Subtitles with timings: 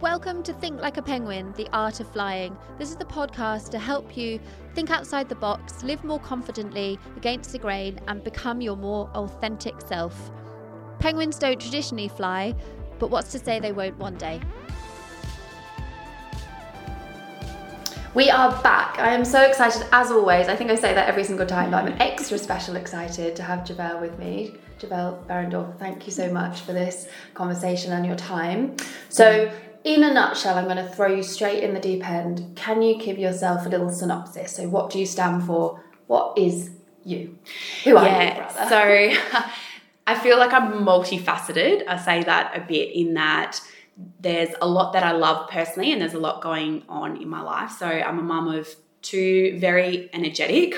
[0.00, 2.56] Welcome to Think Like a Penguin, the art of flying.
[2.78, 4.40] This is the podcast to help you
[4.74, 9.80] think outside the box, live more confidently against the grain, and become your more authentic
[9.80, 10.32] self.
[10.98, 12.54] Penguins don't traditionally fly,
[12.98, 14.40] but what's to say they won't one day?
[18.14, 18.98] We are back.
[18.98, 20.48] I am so excited as always.
[20.48, 23.60] I think I say that every single time, but I'm extra special excited to have
[23.60, 24.56] Juvelle with me.
[24.78, 28.76] Juvelle Behrendorff, thank you so much for this conversation and your time.
[29.08, 29.50] So,
[29.84, 32.56] in a nutshell, I'm going to throw you straight in the deep end.
[32.56, 34.56] Can you give yourself a little synopsis?
[34.56, 35.82] So, what do you stand for?
[36.06, 36.70] What is
[37.04, 37.38] you?
[37.84, 38.68] Who are yeah, you, brother?
[38.68, 39.40] So
[40.06, 41.86] I feel like I'm multifaceted.
[41.86, 43.60] I say that a bit in that
[44.18, 47.42] there's a lot that I love personally, and there's a lot going on in my
[47.42, 47.70] life.
[47.72, 48.68] So I'm a mum of
[49.02, 50.76] two very energetic,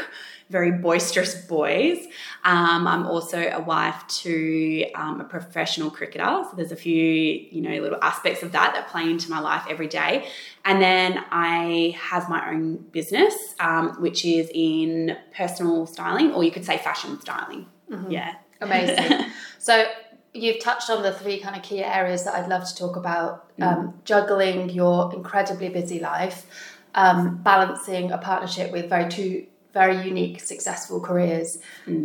[0.48, 1.98] very boisterous boys.
[2.44, 6.24] Um, I'm also a wife to um, a professional cricketer.
[6.24, 9.64] So there's a few, you know, little aspects of that that play into my life
[9.68, 10.28] every day.
[10.64, 16.52] And then I have my own business, um, which is in personal styling, or you
[16.52, 17.66] could say fashion styling.
[18.08, 18.34] Yeah.
[18.60, 19.30] Amazing.
[19.58, 19.84] so
[20.32, 23.50] you've touched on the three kind of key areas that I'd love to talk about:
[23.60, 26.46] um, juggling your incredibly busy life,
[26.94, 29.46] um, balancing a partnership with very two
[29.80, 31.50] very unique, successful careers,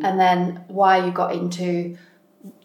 [0.06, 0.40] and then
[0.80, 1.98] why you got into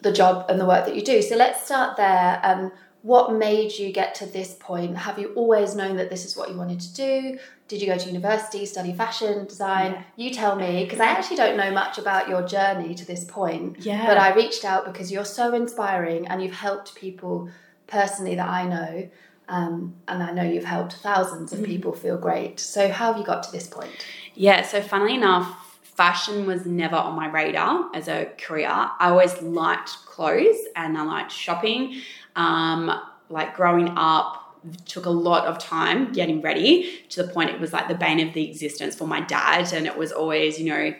[0.06, 1.22] the job and the work that you do.
[1.22, 2.40] So let's start there.
[2.42, 4.96] Um, what made you get to this point?
[5.06, 7.38] Have you always known that this is what you wanted to do?
[7.68, 10.04] Did you go to university, study fashion design?
[10.16, 13.76] You tell me, because I actually don't know much about your journey to this point.
[13.90, 14.06] Yeah.
[14.08, 17.48] But I reached out because you're so inspiring and you've helped people
[17.86, 19.08] personally that I know.
[19.48, 22.58] Um, and I know you've helped thousands of people feel great.
[22.58, 23.90] So, how have you got to this point?
[24.34, 28.68] Yeah, so funnily enough, fashion was never on my radar as a career.
[28.68, 32.00] I always liked clothes and I liked shopping.
[32.34, 34.42] Um, like growing up,
[34.84, 38.20] took a lot of time getting ready to the point it was like the bane
[38.26, 39.72] of the existence for my dad.
[39.72, 40.94] And it was always, you know,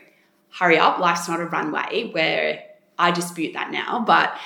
[0.50, 2.62] hurry up, life's not a runway, where
[2.98, 4.04] I dispute that now.
[4.06, 4.38] But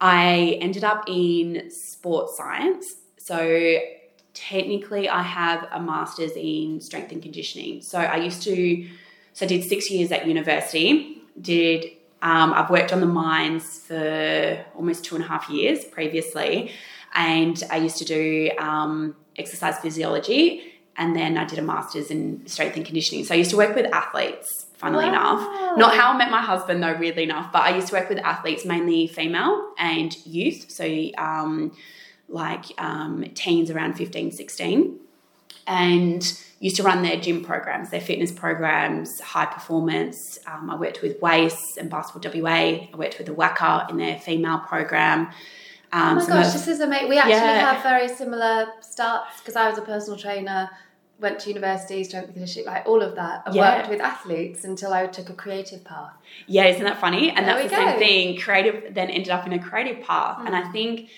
[0.00, 2.94] I ended up in sports science.
[3.24, 3.78] So
[4.34, 7.80] technically, I have a master's in strength and conditioning.
[7.82, 8.88] So I used to,
[9.32, 11.84] so I did six years at university, did
[12.22, 16.72] um, I've worked on the mines for almost two and a half years previously,
[17.14, 22.46] and I used to do um, exercise physiology, and then I did a master's in
[22.46, 23.24] strength and conditioning.
[23.24, 25.10] So I used to work with athletes, funnily Wow.
[25.10, 25.78] enough.
[25.78, 28.18] Not how I met my husband, though, weirdly enough, but I used to work with
[28.18, 30.70] athletes, mainly female and youth.
[30.70, 30.84] So,
[31.18, 31.72] um,
[32.32, 34.98] like um, teens around 15, 16
[35.66, 40.38] and used to run their gym programs, their fitness programs, high performance.
[40.46, 42.48] Um, I worked with WAIS and Basketball WA.
[42.50, 45.28] I worked with the WACA in their female program.
[45.92, 47.08] Um, Oh my gosh, of- this is amazing.
[47.08, 47.72] We actually Yeah.
[47.74, 50.70] have very similar starts because I was a personal trainer,
[51.20, 53.42] went to university, strength and conditioning, like all of that.
[53.46, 53.76] I Yeah.
[53.76, 56.12] worked with athletes until I took a creative path.
[56.46, 57.30] Yeah, isn't that funny?
[57.30, 57.92] And There that's the same go.
[57.94, 57.98] Mm.
[57.98, 58.38] thing.
[58.40, 60.38] Creative then ended up in a creative path.
[60.46, 61.08] And I think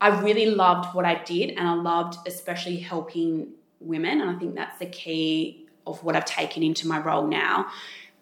[0.00, 3.48] I really loved what I did and I loved especially helping
[3.80, 4.20] women.
[4.20, 7.68] And I think that's the key of what I've taken into my role now.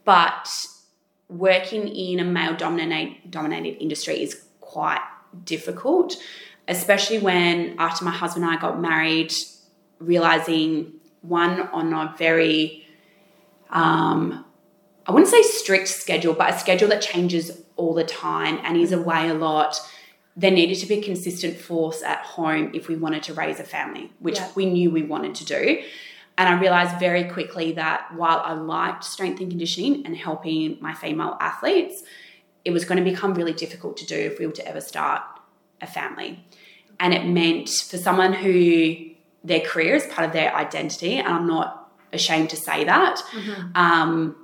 [0.04, 0.48] But
[1.28, 5.02] working in a male dominate, dominated industry is quite
[5.44, 6.16] difficult,
[6.68, 9.32] especially when after my husband and I got married,
[9.98, 12.86] realizing one on a very
[13.70, 14.44] um,
[15.06, 18.92] I wouldn't say strict schedule, but a schedule that changes all the time and is
[18.92, 19.80] away a lot.
[20.36, 23.64] There needed to be a consistent force at home if we wanted to raise a
[23.64, 24.48] family, which Yeah.
[24.54, 25.82] we knew we wanted to do.
[26.38, 30.94] And I realized very quickly that while I liked strength and conditioning and helping my
[30.94, 32.02] female athletes,
[32.64, 35.22] it was going to become really difficult to do if we were to ever start
[35.82, 36.42] a family.
[36.98, 38.94] And it meant for someone who
[39.44, 43.20] their career is part of their identity, and I'm not ashamed to say that.
[43.74, 44.36] Um,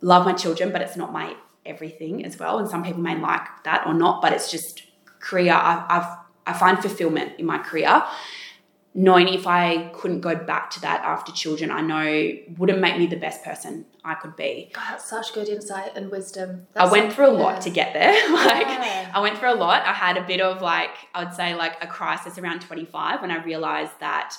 [0.00, 2.58] love my children, but it's not my everything as well.
[2.58, 4.82] And some people may like that or not, but it's just
[5.22, 5.52] career.
[5.54, 8.04] I, I've I find fulfillment in my career.
[8.94, 13.06] Knowing if I couldn't go back to that after children, I know wouldn't make me
[13.06, 14.70] the best person I could be.
[14.74, 16.66] God, that's such good insight and wisdom.
[16.76, 17.60] I went through a lot yeah.
[17.60, 18.12] to get there.
[18.34, 19.10] like Yeah.
[19.14, 19.82] I went through a lot.
[19.84, 23.30] I had a bit of like I would say like a crisis around 25 when
[23.30, 24.36] I realized that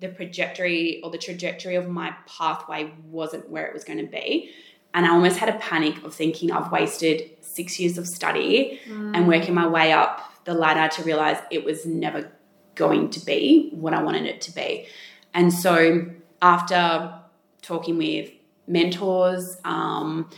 [0.00, 4.50] the trajectory or the trajectory of my pathway wasn't where it was going to be.
[4.94, 9.16] And I almost had a panic of thinking I've wasted 6 years of study Mm.
[9.16, 12.30] and working my way up the ladder to realize it was never
[12.74, 14.86] going to be what I wanted it to be.
[15.34, 16.06] And so
[16.40, 17.14] after
[17.62, 18.30] talking with
[18.66, 20.28] mentors, um,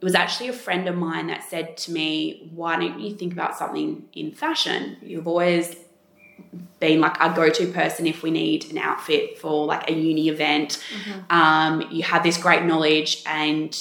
[0.00, 3.32] it was actually a friend of mine that said to me, Why don't you think
[3.32, 4.96] about something in fashion?
[5.00, 5.76] You've always
[6.80, 10.82] been like our go-to person if we need an outfit for like a uni event.
[11.30, 13.74] Um, you have this great knowledge and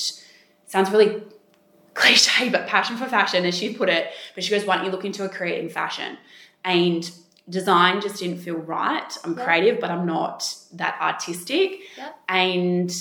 [0.68, 1.22] sounds really
[1.94, 4.12] cliche, but passion for fashion, as she put it.
[4.36, 6.18] But she goes, "Why don't you look into a career in fashion?"
[6.64, 7.10] And
[7.50, 9.12] design just didn't feel right.
[9.26, 9.44] I'm Yeah.
[9.44, 11.80] creative, but I'm not that artistic.
[11.98, 12.10] Yeah.
[12.30, 12.92] And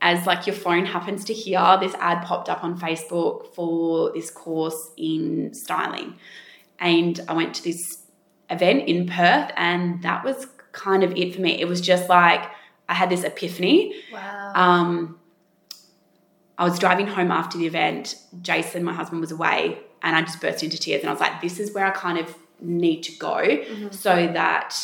[0.00, 4.30] as like your phone happens to hear, this ad popped up on Facebook for this
[4.30, 6.14] course in styling.
[6.78, 8.02] And I went to this
[8.50, 11.60] event in Perth, and that was kind of it for me.
[11.60, 12.42] It was just like
[12.88, 13.94] I had this epiphany.
[14.12, 14.52] Wow.
[14.54, 15.18] Um,
[16.58, 18.14] I was driving home after the event.
[18.40, 21.00] Jason, my husband, was away, and I just burst into tears.
[21.02, 23.90] And I was like, "This is where I kind of need to go, Mm-hmm.
[23.90, 24.74] so that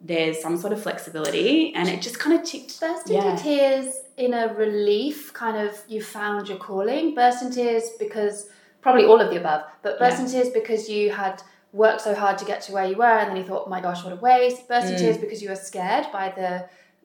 [0.00, 2.80] there's some sort of flexibility." And it just kind of ticked.
[2.80, 3.36] burst into Yeah.
[3.36, 7.14] tears in a relief, kind of you found your calling.
[7.14, 8.48] Burst into tears because
[8.80, 10.22] probably all of the above, but burst Yeah.
[10.24, 11.42] into tears because you had
[11.76, 13.80] worked so hard to get to where you were, and then you thought, "Oh my
[13.86, 15.04] gosh, what a waste!" Burst into Mm.
[15.04, 16.52] tears because you were scared by the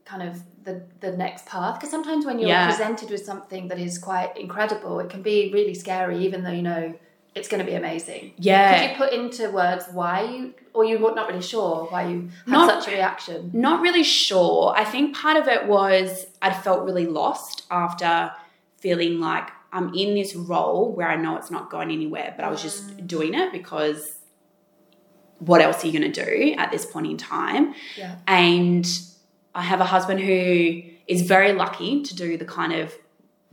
[0.06, 0.33] kind of
[0.65, 0.75] the
[1.06, 1.73] the next path.
[1.75, 2.68] Because sometimes when you're Yeah.
[2.71, 6.65] presented with something that is quite incredible, it can be really scary, even though you
[6.71, 6.83] know
[7.33, 8.33] it's going to be amazing.
[8.38, 8.68] Yeah.
[8.71, 12.17] Could you put into words why you, or you were not really sure why you
[12.45, 13.50] had Not- such a reaction?
[13.53, 14.74] Not really sure.
[14.75, 18.31] I think part of it was I'd felt really lost after
[18.77, 22.50] feeling like I'm in this role where I know it's not going anywhere, but I
[22.50, 24.15] was just doing it because
[25.49, 27.73] what else are you going to do at this point in time?
[27.97, 28.15] Yeah.
[28.27, 28.88] And
[29.55, 32.93] I have a husband who is very lucky to do the kind of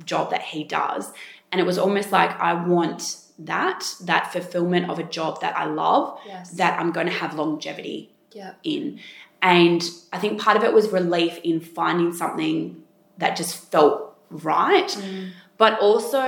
[0.05, 1.11] job that he does.
[1.51, 5.65] And it was almost like I want that, that fulfillment of a job that I
[5.65, 6.51] love, Yes.
[6.53, 8.53] that I'm going to have longevity Yeah.
[8.63, 9.01] in.
[9.41, 9.83] And
[10.13, 12.83] I think part of it was relief in finding something
[13.19, 14.89] that just felt right.
[14.89, 15.31] Mm.
[15.57, 16.23] But also,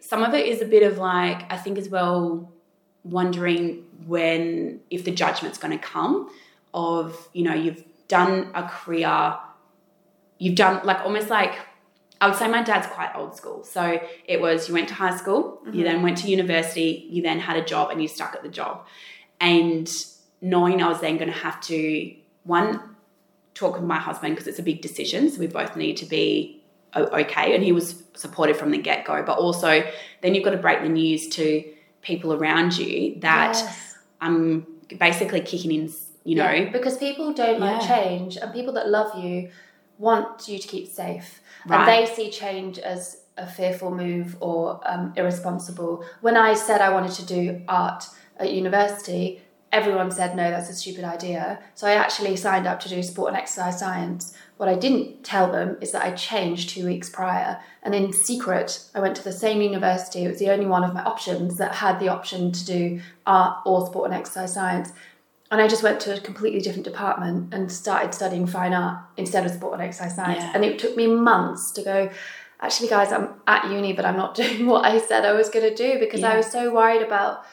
[0.00, 2.52] some of it is a bit of like, I think as well,
[3.04, 6.30] wondering when, if the judgment's going to come
[6.74, 9.36] of, you know, you've done a career,
[10.38, 11.58] you've done like almost like,
[12.20, 13.64] I would say my dad's quite old school.
[13.64, 15.82] So it was you went to high school, you mm-hmm.
[15.82, 18.86] then went to university, you then had a job and you stuck at the job.
[19.40, 19.90] And
[20.42, 22.14] knowing I was then going to have to,
[22.44, 22.96] one,
[23.54, 25.30] talk with my husband because it's a big decision.
[25.30, 26.62] So we both need to be
[26.94, 27.54] okay.
[27.54, 29.22] And he was supportive from the get go.
[29.22, 29.82] But also,
[30.20, 31.64] then you've got to break the news to
[32.02, 33.94] people around you that Yes.
[34.20, 34.66] I'm
[34.98, 35.92] basically kicking in,
[36.24, 37.88] you know, Yeah, because people don't like Yeah.
[37.88, 39.50] change, and people that love you
[39.98, 41.78] want you to keep safe, Right.
[41.80, 46.04] and they see change as a fearful move or um, irresponsible.
[46.20, 48.04] When I said I wanted to do art
[48.38, 49.42] at university,
[49.72, 51.58] everyone said no, that's a stupid idea.
[51.74, 54.34] So I actually signed up to do sport and exercise science.
[54.60, 58.84] What I didn't tell them is that I changed two weeks prior, and in secret,
[58.94, 60.22] I went to the same university.
[60.22, 63.56] It was the only one of my options that had the option to do art
[63.64, 64.92] or sport and exercise science.
[65.50, 69.46] And I just went to a completely different department and started studying fine art instead
[69.46, 70.44] of sport and exercise science.
[70.44, 70.52] Yeah.
[70.54, 72.10] And it took me months to go,
[72.60, 75.70] actually, guys, I'm at uni, but I'm not doing what I said I was going
[75.70, 77.46] to do because I was so worried about.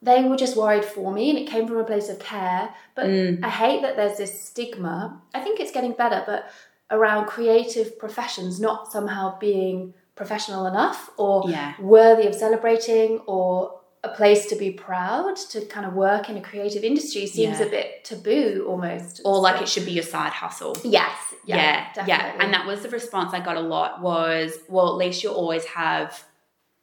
[0.00, 2.72] They were just worried for me, and it came from a place of care.
[2.94, 3.44] But Mm.
[3.44, 5.20] I hate that there's this stigma.
[5.34, 6.48] I think it's getting better, but
[6.90, 11.74] around creative professions not somehow being professional enough or Yeah.
[11.80, 13.74] worthy of celebrating or
[14.04, 17.66] a place to be proud to kind of work in a creative industry seems Yeah.
[17.66, 19.20] a bit taboo almost.
[19.24, 20.76] or like it should be your side hustle.
[20.84, 21.12] yes,
[21.44, 22.32] yeah, yeah, yeah.
[22.38, 25.64] And that was the response I got a lot was, well, at least you always
[25.66, 26.24] have,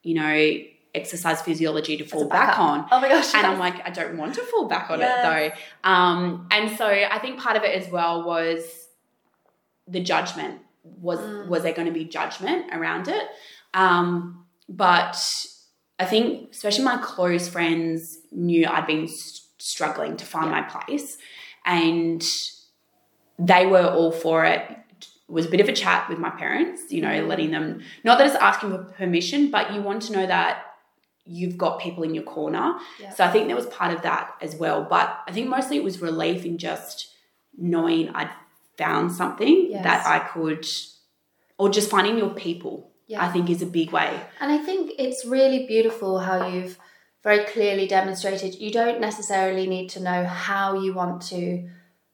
[0.04, 0.58] you know,
[0.96, 2.88] exercise physiology to fall back on.
[2.92, 3.34] Oh my gosh!
[3.34, 3.46] And yes.
[3.46, 5.20] I'm like, I don't want to fall back on Yes.
[5.20, 5.24] it
[5.84, 5.90] though.
[5.92, 8.64] Um, and so I think part of it as well was
[9.88, 10.62] the judgment.
[11.02, 11.48] Was Mm.
[11.48, 13.24] was there going to be judgment around it?
[13.74, 15.18] Um, but
[16.00, 21.18] I think, especially my close friends knew I'd been s- struggling to find my place,
[21.66, 22.24] and
[23.40, 24.62] they were all for it.
[24.70, 27.28] It was a bit of a chat with my parents, you know, Mm.
[27.28, 30.65] letting them not that it's asking for permission, but you want to know that
[31.26, 32.76] you've got people in your corner.
[33.00, 33.10] Yeah.
[33.14, 34.86] So I think there was part of that as well.
[34.88, 37.14] But I think mostly it was relief in just
[37.58, 38.30] knowing I'd
[38.78, 39.84] found something Yes.
[39.84, 40.68] that I could,
[41.58, 42.92] or just finding your people.
[43.08, 43.24] Yeah.
[43.24, 44.20] I think is a big way.
[44.40, 46.78] And I think it's really beautiful how you've
[47.24, 51.70] very clearly demonstrated you don't necessarily need to know how you want to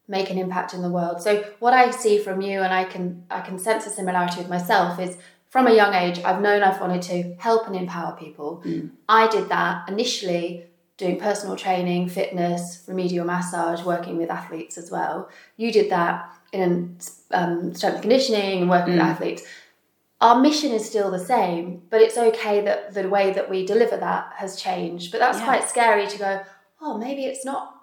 [0.07, 1.21] make an impact in the world.
[1.21, 4.49] So what I see from you and I can I can sense a similarity with
[4.49, 5.15] myself is
[5.51, 8.63] from a young age I've known I've wanted to help and empower people.
[9.07, 10.65] I did that initially
[10.97, 15.29] doing personal training, fitness, remedial massage, working with athletes as well.
[15.57, 16.97] You did that in
[17.31, 19.43] um, strength and conditioning and working with athletes
[20.21, 23.97] our mission is still the same, but it's okay that the way that we deliver
[23.97, 25.11] that has changed.
[25.11, 25.45] But that's Yeah.
[25.45, 26.41] quite scary to go,
[26.79, 27.77] oh, maybe it's not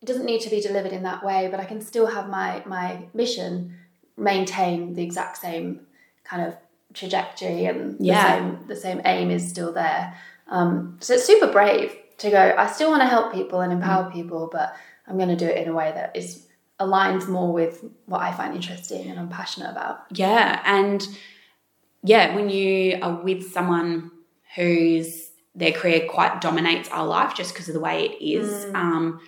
[0.00, 2.62] it doesn't need to be delivered in that way, but I can still have my
[2.66, 3.76] my mission
[4.16, 5.86] maintain the exact same
[6.24, 6.56] kind of
[6.94, 8.22] trajectory and Yeah.
[8.22, 10.14] the same the same aim is still there.
[10.48, 12.54] Um, so it's super brave to go.
[12.56, 14.12] I still want to help people and empower Mm.
[14.12, 14.74] people, but
[15.06, 16.46] I'm going to do it in a way that is
[16.78, 20.00] aligns more with what I find interesting and I'm passionate about.
[20.10, 21.06] Yeah, and
[22.02, 24.10] yeah, when you are with someone
[24.56, 29.20] whose their career quite dominates our life just because of the way it is, um,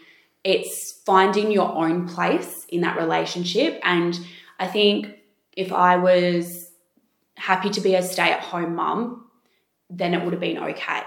[0.43, 3.79] it's finding your own place in that relationship.
[3.83, 4.19] And
[4.59, 5.09] I think
[5.53, 6.64] if I was
[7.37, 9.27] happy to be a stay-at-home mum,
[9.91, 11.03] then it would have been okay.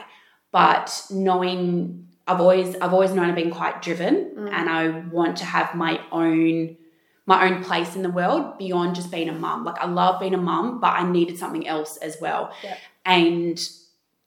[0.52, 5.46] But knowing I've always I've always known I've been quite driven and I want to
[5.46, 6.78] have my own
[7.26, 9.66] my own place in the world beyond just being a mum.
[9.66, 12.54] Like I love being a mum, but I needed something else as well.
[12.64, 12.78] Yeah.
[13.06, 13.60] And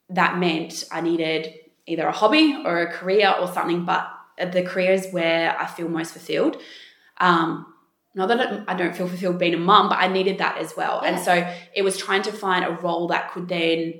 [0.09, 1.53] that meant I needed
[1.87, 4.07] either a hobby or a career or something, but
[4.51, 6.57] the career is where I feel most fulfilled.
[7.19, 7.70] Um,
[8.13, 10.99] not that I- don't feel fulfilled being a mum, but I needed that as well.
[11.01, 13.93] And so it was trying to find a role that could then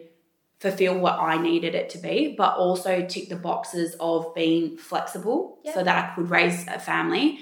[0.60, 5.60] fulfill what I needed it to be, but also tick the boxes of being flexible
[5.64, 5.74] Yeah.
[5.74, 7.40] so that I could raise a family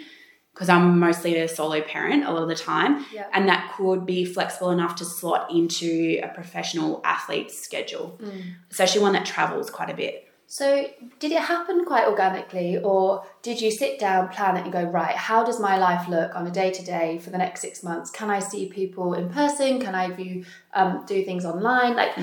[0.53, 3.05] because I'm mostly a solo parent a lot of the time.
[3.13, 3.27] Yeah.
[3.33, 8.43] And that could be flexible enough to slot into a professional athlete's schedule, mm.
[8.71, 10.28] especially one that travels quite a bit.
[10.51, 10.87] So,
[11.19, 15.15] did it happen quite organically, or did you sit down, plan it, and go, right,
[15.15, 18.09] how does my life look on a day to day for the next six months?
[18.09, 19.79] Can I see people in person?
[19.79, 21.95] Can I view, um, do things online?
[21.95, 22.17] Like,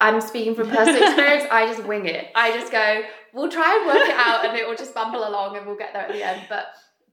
[0.00, 2.28] I'm speaking from personal experience, I just wing it.
[2.36, 5.56] I just go, we'll try and work it out, and it will just bumble along,
[5.56, 6.42] and we'll get there at the end.
[6.48, 6.66] But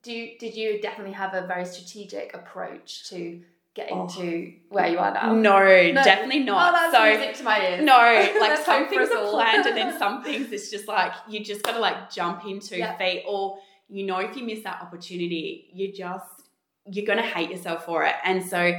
[0.03, 3.41] do you, did you definitely have a very strategic approach to
[3.76, 4.08] getting oh.
[4.08, 5.34] to where you are now?
[5.34, 6.04] No, No.
[6.04, 6.74] definitely oh, not.
[6.74, 7.86] Oh, that's so music to my ears.
[7.86, 11.64] No, like some things are planned, and then some things it's just like you just
[11.64, 12.98] gotta like jump into Yeah.
[12.98, 16.26] feet, or you know if you miss that opportunity, you just
[16.86, 18.16] you're gonna hate yourself for it.
[18.24, 18.74] And so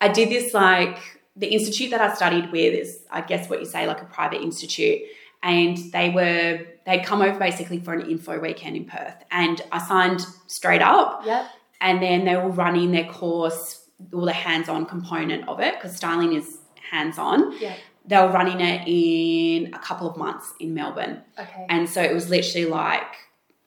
[0.00, 0.98] I did this like
[1.34, 4.42] the institute that I studied with is I guess what you say like a private
[4.42, 5.00] institute,
[5.42, 9.78] and they were they'd come over basically for an info weekend in Perth, and I
[9.78, 11.46] signed straight up Yep.
[11.80, 16.34] and then they were running their course, all the hands-on component of it, because styling
[16.34, 16.58] is
[16.90, 17.58] hands-on.
[17.60, 17.74] Yeah.
[18.06, 21.66] They were running it in a couple of months in Melbourne, Okay.
[21.68, 23.02] and so it was literally like,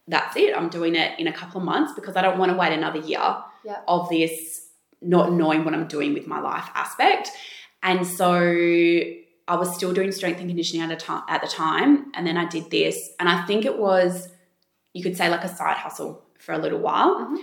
[0.08, 0.56] "That's it.
[0.56, 3.00] I'm doing it in a couple of months because I don't want to wait another
[3.00, 3.80] year Yeah.
[3.88, 4.68] of this
[5.02, 7.32] not knowing what I'm doing with my life aspect."
[7.84, 8.32] And so
[9.48, 12.38] I was still doing strength and conditioning at a time at the time, and then
[12.38, 14.30] I did this, and I think it was,
[14.94, 17.16] you could say, like a side hustle for a little while.
[17.26, 17.36] Mm-hmm.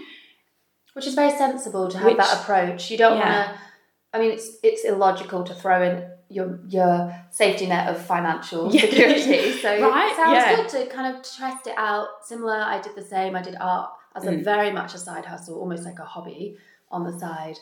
[0.97, 2.91] Which is very sensible to have Which- that approach.
[2.91, 3.37] You don't Yeah.
[3.47, 3.59] want to.
[4.15, 5.95] I mean, it's it's illogical to throw in
[6.29, 8.81] your your safety net of financial Yeah.
[8.81, 9.53] security.
[9.65, 10.57] So Right, it sounds yeah.
[10.57, 12.09] good to kind of test it out.
[12.23, 13.37] Similar, I did the same.
[13.37, 14.43] I did art as a Mm.
[14.43, 16.57] very much a side hustle, almost like a hobby
[16.91, 17.59] on the side.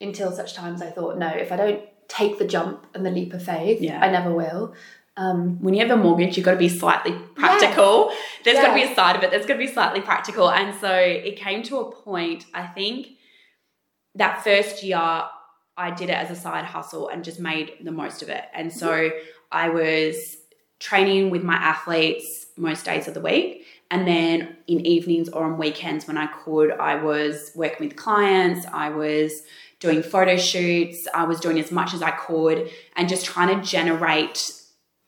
[0.00, 3.32] Until such times I thought, no, if I don't take the jump and the leap
[3.34, 3.98] of faith, Yeah.
[4.00, 4.74] I never will.
[5.20, 8.10] Um, when you have a mortgage, you've got to be slightly practical.
[8.42, 10.50] There's got to be a side of it that's got to be slightly practical.
[10.50, 13.08] And so it came to a point, I think,
[14.14, 14.96] that first year,
[15.76, 18.44] I did it as a side hustle and just made the most of it.
[18.54, 19.10] And so
[19.52, 20.38] I was
[20.78, 23.66] training with my athletes most days of the week.
[23.90, 28.66] And then in evenings or on weekends when I could, I was working with clients,
[28.72, 29.42] I was
[29.80, 33.66] doing photo shoots, I was doing as much as I could and just trying to
[33.66, 34.59] generate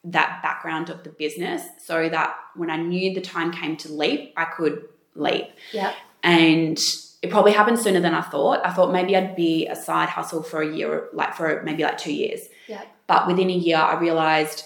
[0.04, 4.32] that background of the business so that when I knew the time came to leap,
[4.36, 5.46] I could leap.
[5.72, 5.92] yeah,
[6.22, 6.76] And
[7.22, 8.60] it probably happened sooner than I thought.
[8.64, 11.98] I thought maybe I'd be a side hustle for a year, like for maybe like
[11.98, 12.40] two years.
[12.66, 14.64] yeah, But within a year, I realized,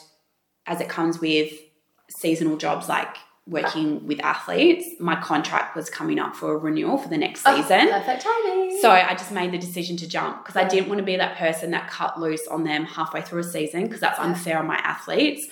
[0.66, 1.52] as it comes with
[2.18, 3.14] seasonal jobs like
[3.48, 7.54] working with athletes, my contract was coming up for a renewal for the next Oh,
[7.56, 7.88] season.
[7.88, 8.78] perfect timing.
[8.80, 11.36] So I just made the decision to jump because I didn't want to be that
[11.36, 14.76] person that cut loose on them halfway through a season because that's unfair on my
[14.76, 15.46] athletes.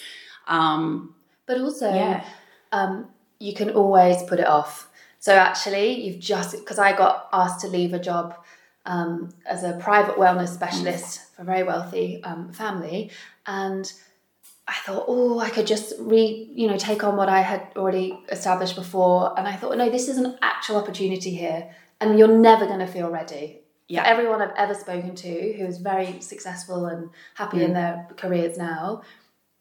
[0.48, 1.14] Um,
[1.46, 2.24] But also, Yeah.
[2.72, 3.08] um,
[3.38, 4.88] you can always put it off.
[5.20, 8.34] So actually, you've just because I got asked to leave a job
[8.86, 13.10] um, as a private wellness specialist for a very wealthy um, family,
[13.46, 13.90] and
[14.66, 18.18] I thought, oh, I could just re, you know, take on what I had already
[18.30, 22.64] established before, and I thought, no, this is an actual opportunity here, and you're never
[22.66, 23.60] going to feel ready.
[23.88, 24.02] Yeah.
[24.02, 28.56] For everyone I've ever spoken to who is very successful and happy in their careers
[28.56, 29.02] now,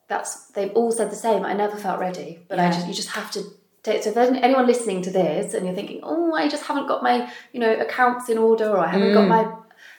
[0.08, 1.44] that's they've all said the same.
[1.44, 3.44] I never felt ready, but I just you just have to.
[3.84, 6.88] Take, so if there's anyone listening to this and you're thinking, oh, I just haven't
[6.88, 9.28] got my you know accounts in order, or I haven't got Mm.
[9.28, 9.54] my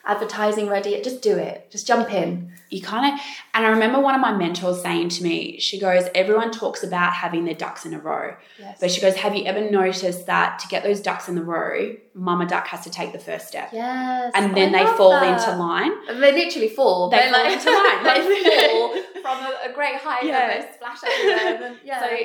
[0.07, 1.01] advertising ready.
[1.03, 1.71] Just do it.
[1.71, 2.53] Just jump in.
[2.71, 3.21] You kind of,
[3.53, 7.13] and I remember one of my mentors saying to me, she goes, everyone talks about
[7.13, 8.35] having their ducks in a row.
[8.59, 8.79] Yes.
[8.81, 11.95] But she goes, have you ever noticed that to get those ducks in the row,
[12.15, 13.69] mama duck has to take the first step?
[13.73, 14.33] yes.
[14.35, 15.41] And then I they fall that.
[15.49, 15.93] into line.
[16.09, 17.11] Uh, they literally fall.
[17.11, 18.05] They They're fall like, into line.
[18.43, 20.51] they fall from a, a great height Yeah.
[20.51, 21.77] and they splash everywhere.
[21.85, 22.01] Yeah.
[22.01, 22.17] So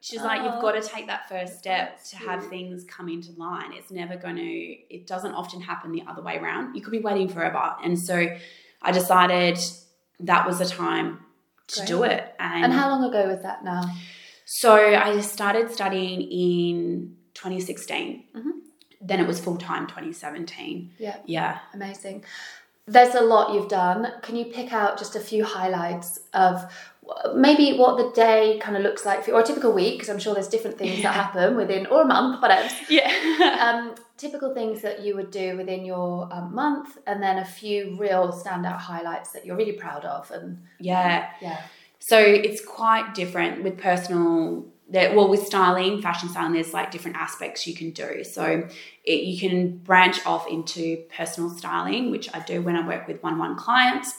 [0.00, 0.60] she's like, you've Oh.
[0.62, 3.72] got to take that first step That's to have things come into line.
[3.72, 4.42] It's never going to,
[4.94, 6.74] it doesn't often happen the other way around.
[6.74, 7.74] You could be waiting forever.
[7.82, 8.26] And so
[8.82, 9.58] I decided
[10.20, 11.20] that was the time
[11.68, 12.34] to do it.
[12.38, 13.82] And, and how long ago was that now?
[14.44, 18.24] so I started studying in 2016.
[18.34, 18.50] Mhm.
[19.00, 20.92] Then it was full time 2017.
[20.98, 21.16] Yeah.
[21.26, 21.58] Yeah.
[21.74, 22.24] Amazing.
[22.86, 24.10] There's a lot you've done.
[24.22, 26.64] Can you pick out just a few highlights of
[27.34, 29.94] maybe what the day kind of looks like for you, or a typical week?
[29.94, 32.68] Because I'm sure there's different things that happen within, or a month, whatever.
[32.88, 33.08] Yeah.
[33.60, 37.96] um, typical things that you would do within your um, month, and then a few
[37.98, 40.30] real standout highlights that you're really proud of.
[40.30, 41.30] And yeah.
[41.40, 41.60] yeah,
[41.98, 44.66] So it's quite different with personal.
[44.90, 48.24] That well, with styling, fashion styling, there's like different aspects you can do.
[48.24, 48.66] So
[49.04, 53.22] it, you can branch off into personal styling, which I do when I work with
[53.22, 54.14] one-on-one clients.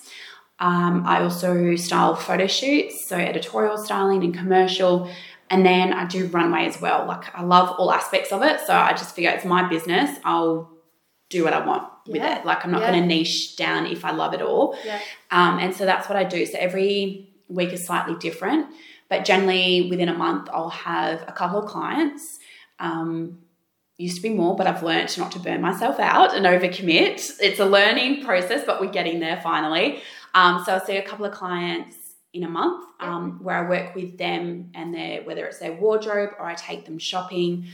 [0.60, 5.10] Um, I also style photo shoots, so editorial styling and commercial,
[5.50, 7.06] and then I do runway as well.
[7.06, 10.20] Like I love all aspects of it, so I just figure it's my business.
[10.26, 10.70] I'll
[11.30, 12.40] do what I want with Yeah.
[12.40, 12.46] it.
[12.46, 12.92] Like I'm not Yeah.
[12.92, 14.76] going to niche down if I love it all.
[14.84, 15.00] yeah,
[15.32, 16.46] Um, and so that's what I do.
[16.46, 18.68] So every week is slightly different,
[19.10, 22.40] but generally within a month, I'll have a couple of clients.
[22.80, 23.40] Um,
[23.98, 27.32] used to be more, but I've learned not to burn myself out and overcommit.
[27.42, 30.02] It's a learning process, but we're getting there finally.
[30.34, 31.96] Um, so I see a couple of clients
[32.34, 36.32] in a month um, where I work with them and their whether it's their wardrobe
[36.40, 37.66] or I take them shopping.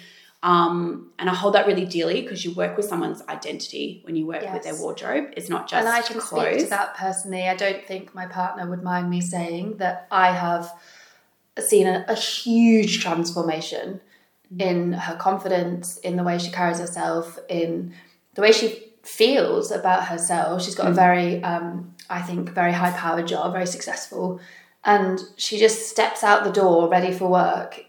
[0.43, 4.27] Um, and I hold that really dearly because you work with someone's identity when you
[4.27, 5.33] work with their wardrobe.
[5.35, 6.47] It's not just and I can clothes.
[6.47, 7.47] speak to that personally.
[7.47, 10.71] I don't think my partner would mind me saying that I have
[11.59, 14.01] seen a, a huge transformation
[14.59, 17.93] in her confidence, in the way she carries herself, in
[18.35, 20.61] the way she feels about herself.
[20.61, 24.39] She's got a very, um, I think, very high powered job, very successful.
[24.83, 27.83] And she just steps out the door ready for work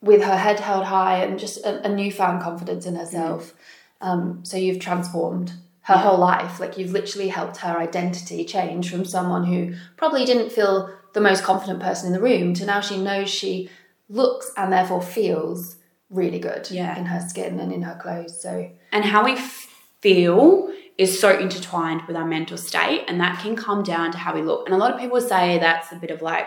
[0.00, 3.54] with her head held high and just a, a newfound confidence in herself.
[4.00, 5.52] Um, so you've transformed
[5.82, 6.00] her Yeah.
[6.02, 6.60] whole life.
[6.60, 11.42] Like you've literally helped her identity change from someone who probably didn't feel the most
[11.44, 13.70] confident person in the room to now she knows she
[14.08, 15.76] looks and therefore feels
[16.10, 16.98] really good Yeah.
[16.98, 18.40] in her skin and in her clothes.
[18.40, 23.56] So and how we feel is so intertwined with our mental state and that can
[23.56, 24.66] come down to how we look.
[24.66, 26.46] And a lot of people say that's a bit of like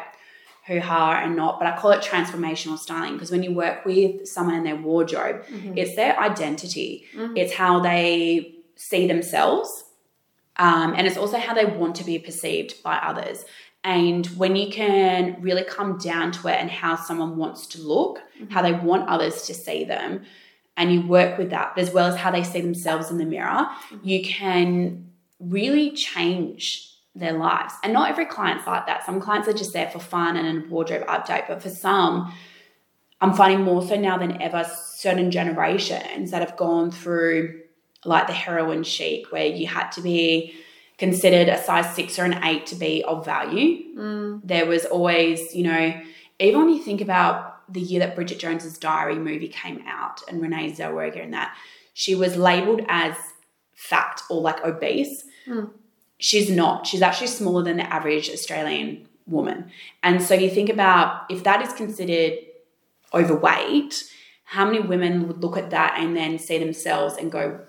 [0.67, 4.53] hoo-ha and not but i call it transformational styling because when you work with someone
[4.53, 5.77] in their wardrobe mm-hmm.
[5.77, 7.05] it's their identity.
[7.15, 7.37] Mm-hmm.
[7.37, 9.85] It's how they see themselves
[10.57, 13.45] um, and it's also how they want to be perceived by others.
[13.83, 18.19] And when you can really come down to it and how someone wants to look
[18.19, 18.51] mm-hmm.
[18.51, 20.25] how they want others to see them
[20.77, 23.67] and you work with that as well as how they see themselves in the mirror
[23.67, 23.97] mm-hmm.
[24.03, 25.03] you can
[25.39, 27.73] really change their lives.
[27.83, 29.05] And not every client's like that.
[29.05, 32.33] Some clients are just there for fun and a wardrobe update but for some
[33.19, 34.63] i'm finding more so now than ever
[34.93, 37.61] certain generations that have gone through
[38.05, 40.53] like the heroin chic where you had to be
[40.97, 43.95] considered a size six or an eight to be of value.
[43.95, 44.41] Mm.
[44.43, 46.01] There was always you know
[46.39, 50.41] even when you think about the year that bridget jones's diary movie came out and
[50.41, 51.55] renee zellweger and that
[51.93, 53.15] she was labeled as
[53.73, 55.65] fat or like obese hmm.
[56.17, 56.87] she's not.
[56.87, 59.71] She's actually smaller than the average Australian woman.
[60.03, 62.39] And so you think about if that is considered
[63.13, 64.03] overweight,
[64.45, 67.59] how many women would look at that and then see themselves and go,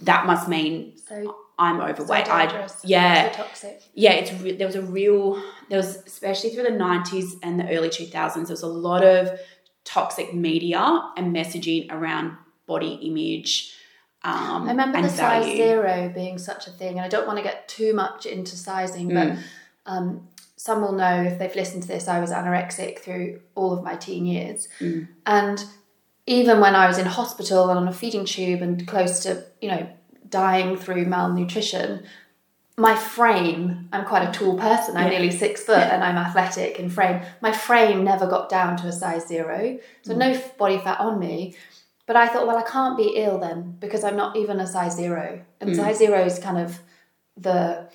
[0.00, 2.28] that must mean so, I'm overweight.
[2.28, 3.82] I, yeah, So toxic.
[3.94, 7.68] yeah, it's re- there was a real there was especially through the 90s and the
[7.74, 9.38] early 2000s there was a lot of
[9.84, 13.72] toxic media and messaging around body image
[14.22, 15.56] um, I remember the size value.
[15.56, 19.08] zero being such a thing, and I don't want to get too much into sizing,
[19.08, 19.38] but Mm.
[19.86, 22.08] um, some will know if they've listened to this.
[22.08, 25.06] I was anorexic through all of my teen years, Mm.
[25.26, 25.64] and
[26.26, 29.68] even when I was in hospital and on a feeding tube and close to you
[29.68, 29.86] know
[30.28, 32.04] dying through malnutrition,
[32.76, 33.88] my frame.
[33.92, 34.96] I'm quite a tall person.
[34.96, 35.18] I'm Yeah.
[35.18, 37.22] nearly six foot, and I'm athletic in frame.
[37.40, 40.18] My frame never got down to a size zero, so Mm.
[40.18, 41.54] no body fat on me.
[42.06, 44.94] But I thought, well, I can't be ill then because I'm not even a size
[44.94, 45.40] zero.
[45.60, 45.76] And Mm.
[45.76, 46.78] size zero is kind of
[47.36, 47.88] the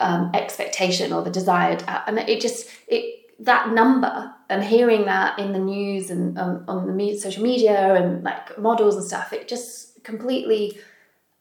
[0.00, 1.82] um, expectation or the desired.
[2.06, 6.86] And it just, it that number and hearing that in the news and um, on
[6.86, 10.76] the me- social media and like models and stuff, it just completely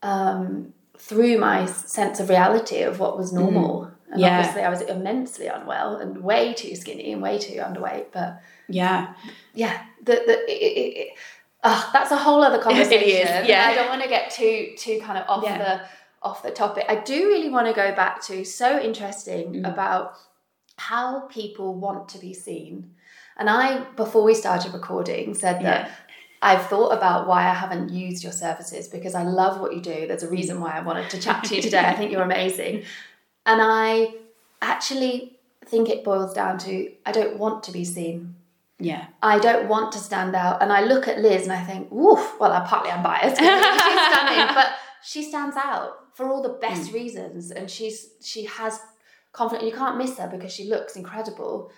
[0.03, 3.91] um, through my sense of reality of what was normal.
[4.12, 4.38] And Yeah.
[4.39, 8.07] obviously, I was immensely unwell and way too skinny and way too underweight.
[8.12, 9.13] But Yeah.
[9.53, 11.07] yeah, the the it, it, it,
[11.63, 13.45] ah, that's a whole other conversation.
[13.45, 13.65] yeah.
[13.67, 15.57] I don't want to get too too kind of off Yeah.
[15.57, 15.81] the
[16.27, 16.86] off the topic.
[16.89, 19.71] I do really want to go back to so interesting Mm.
[19.73, 20.13] about
[20.78, 22.92] how people want to be seen.
[23.38, 25.92] And I, before we started recording, said that Yeah.
[26.42, 30.08] I've thought about why I haven't used your services because I love what you do.
[30.08, 31.80] There's a reason why I wanted to chat to you today.
[31.80, 32.84] I think you're amazing.
[33.46, 34.13] And I
[34.62, 38.36] actually think it boils down to I don't want to be seen.
[38.80, 39.08] Yeah.
[39.24, 40.62] I don't want to stand out.
[40.62, 43.38] And I look at Liz and I think, woof, well, I partly I'm biased.
[43.38, 46.94] she's stunning, but she stands out for all the best mm.
[46.94, 47.50] reasons.
[47.50, 48.80] And she's she has
[49.38, 49.69] confidence.
[49.71, 51.71] You can't miss her because she looks incredible.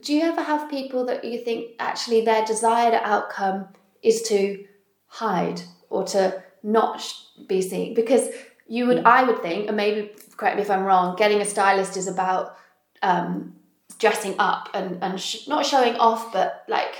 [0.00, 3.68] Do you ever have people that you think actually their desired outcome
[4.02, 4.64] is to
[5.06, 7.02] hide or to not
[7.46, 7.92] be seen?
[7.94, 8.28] Because
[8.66, 11.96] you would, I would think, and maybe correct me if I'm wrong, getting a stylist
[11.96, 12.56] is about
[13.02, 13.56] um,
[13.98, 16.94] dressing up and, and sh- not showing off, but like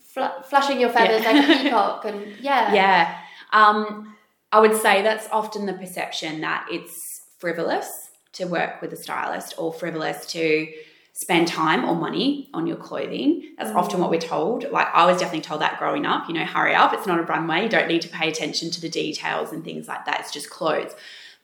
[0.00, 1.32] fl- flashing your feathers Yeah.
[1.32, 2.04] like a peacock.
[2.04, 2.74] And yeah.
[2.74, 3.18] Yeah.
[3.52, 4.14] Um,
[4.52, 8.05] I would say that's often the perception that it's frivolous
[8.36, 10.68] to work with a stylist or frivolous to
[11.16, 13.54] spend time or money on your clothing.
[13.56, 13.76] That's mm.
[13.76, 14.70] often what we're told.
[14.70, 17.22] Like I was definitely told that growing up, you know, hurry up, it's not a
[17.22, 20.20] runway, you don't need to pay attention to the details and things like that.
[20.20, 20.94] It's just clothes.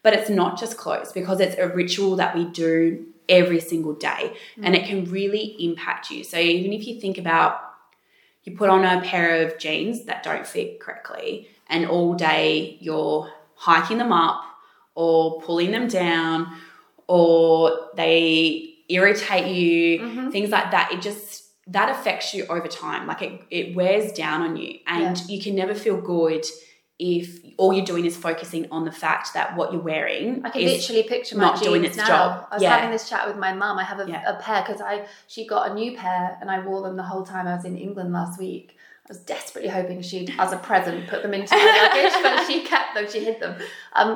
[0.03, 4.35] But it's not just clothes because it's a ritual that we do every single day
[4.59, 4.63] mm.
[4.63, 6.23] and it can really impact you.
[6.23, 7.59] So even if you think about
[8.45, 13.33] you put on a pair of jeans that don't fit correctly and all day you're
[13.55, 14.45] hiking them up
[14.95, 16.55] or pulling them down
[17.09, 20.31] or they irritate you mm-hmm.
[20.31, 24.43] things like that it just that affects you over time like it, it wears down
[24.43, 26.45] on you and you can never feel good
[26.99, 30.63] if all you're doing is focusing on the fact that what you're wearing I can
[30.63, 32.07] is literally picture my not jeans doing its now.
[32.07, 32.47] job.
[32.51, 32.77] I was Yeah.
[32.77, 33.77] having this chat with my mum.
[33.79, 34.23] I have a, Yeah.
[34.25, 37.25] a pair because I she got a new pair and I wore them the whole
[37.25, 38.77] time I was in England last week.
[39.13, 42.95] Was desperately hoping she'd, as a present, put them into my luggage, but she kept
[42.95, 43.07] them.
[43.11, 43.61] She hid them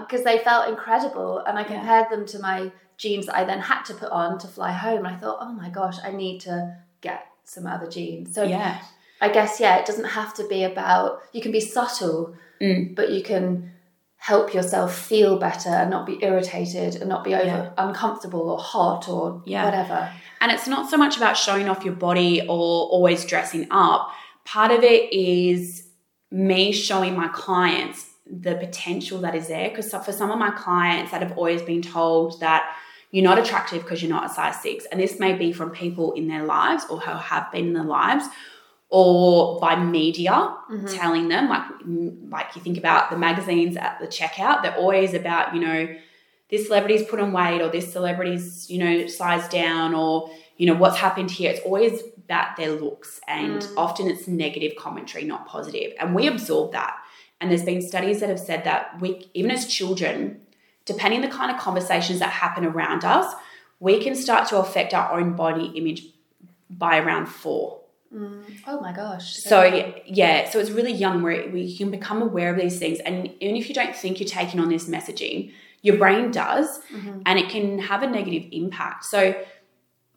[0.01, 1.41] because they felt incredible.
[1.41, 1.67] And I Yeah.
[1.69, 5.05] compared them to my jeans that I then had to put on to fly home.
[5.05, 8.35] And I thought, oh my gosh, I need to get some other jeans.
[8.35, 8.79] So yeah
[9.21, 11.21] I guess yeah, it doesn't have to be about.
[11.35, 12.95] You can be subtle, Mm.
[12.95, 13.73] but you can
[14.17, 17.71] help yourself feel better and not be irritated and not be over Yeah.
[17.77, 19.65] uncomfortable or hot or Yeah.
[19.67, 20.11] whatever.
[20.41, 24.11] And it's not so much about showing off your body or always dressing up.
[24.47, 25.89] Part of it is
[26.31, 29.69] me showing my clients the potential that is there.
[29.69, 32.75] Because for some of my clients that have always been told that
[33.11, 36.13] you're not attractive because you're not a size six, and this may be from people
[36.13, 38.27] in their lives or who have been in their lives,
[38.89, 40.87] or by media mm-hmm.
[40.87, 41.65] telling them, like
[42.31, 45.89] like you think about the magazines at the checkout, they're always about you know
[46.51, 50.75] this celebrity's put on weight or this celebrity's you know sized down or you know
[50.75, 53.75] what's happened here it's always about their looks and mm.
[53.77, 55.93] often it's negative commentary not positive.
[55.99, 56.97] And we absorb that.
[57.41, 60.41] And there's been studies that have said that we even as children
[60.85, 63.35] depending the kind of conversations that happen around us
[63.81, 66.07] we can start to affect our own body image
[66.71, 67.81] by around four.
[68.15, 68.45] Mm.
[68.67, 69.37] Oh my gosh.
[69.37, 69.65] so
[70.07, 73.57] yeah, so it's really young where we can become aware of these things, and even
[73.57, 77.21] if you don't think you're taking on this messaging, your brain does, mm-hmm.
[77.27, 79.05] and it can have a negative impact.
[79.05, 79.35] So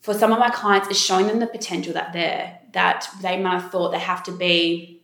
[0.02, 3.60] for some of my clients, it's showing them the potential that they're that they might
[3.60, 5.02] have thought they have to be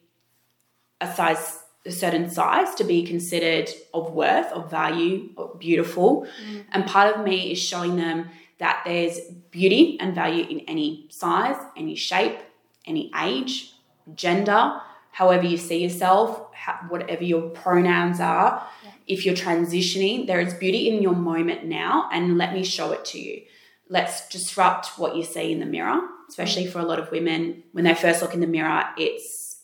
[1.01, 6.27] a size a certain size to be considered of worth, of value, or beautiful.
[6.43, 6.65] Mm.
[6.71, 9.19] And part of me is showing them that there's
[9.51, 12.39] beauty and value in any size, any shape,
[12.87, 13.73] any age,
[14.15, 14.81] gender,
[15.11, 16.47] however you see yourself,
[16.89, 18.67] whatever your pronouns are.
[19.07, 23.05] If you're transitioning, there is beauty in your moment now, and let me show it
[23.05, 23.43] to you.
[23.89, 27.63] Let's disrupt what you see in the mirror, especially for a lot of women.
[27.71, 29.57] When they first look in the mirror, it's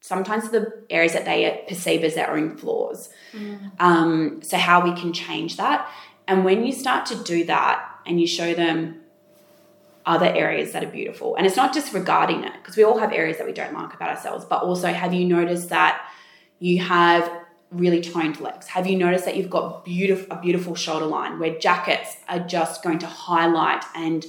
[0.00, 3.08] sometimes the areas that they perceive as their own flaws.
[3.78, 5.88] Um, so, how we can change that.
[6.28, 9.00] And when you start to do that and you show them
[10.04, 13.12] other areas that are beautiful, and it's not just regarding it, because we all have
[13.12, 16.04] areas that we don't like about ourselves, but also have you noticed that
[16.58, 17.30] you have
[17.72, 18.68] really toned legs?
[18.68, 22.82] Have you noticed that you've got beautiful, a beautiful shoulder line where jackets are just
[22.82, 24.24] going to highlight and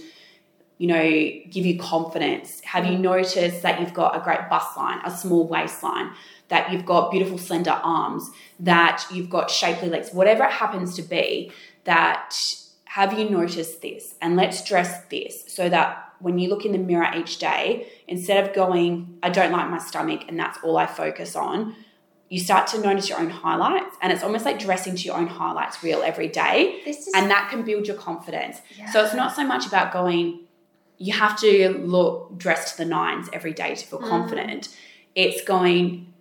[0.78, 2.60] you know, give you confidence?
[2.62, 6.12] Have you noticed that you've got a great bust line, a small waistline,
[6.50, 8.30] that you've got beautiful slender arms,
[8.60, 11.52] that you've got shapely legs, whatever it happens to be,
[11.86, 12.36] that
[12.86, 14.16] have you noticed this?
[14.22, 18.46] And let's dress this so that when you look in the mirror each day, instead
[18.46, 21.76] of going, I don't like my stomach and that's all I focus on,
[22.34, 25.28] you start to notice your own highlights, and it's almost like dressing to your own
[25.28, 28.56] highlights reel every day, This is and that can build your confidence.
[28.76, 28.90] Yeah.
[28.92, 30.40] So it's not so much about going,
[30.98, 34.10] you have to look dressed to the nines every day to feel Mm.
[34.10, 34.62] confident.
[35.14, 36.12] It's going,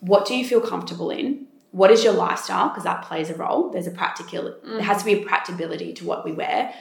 [0.00, 1.46] what do you feel comfortable in?
[1.80, 2.68] What is your lifestyle?
[2.70, 3.68] Because that plays a role.
[3.72, 6.72] There's a practical, there has to be a practicability to what we wear.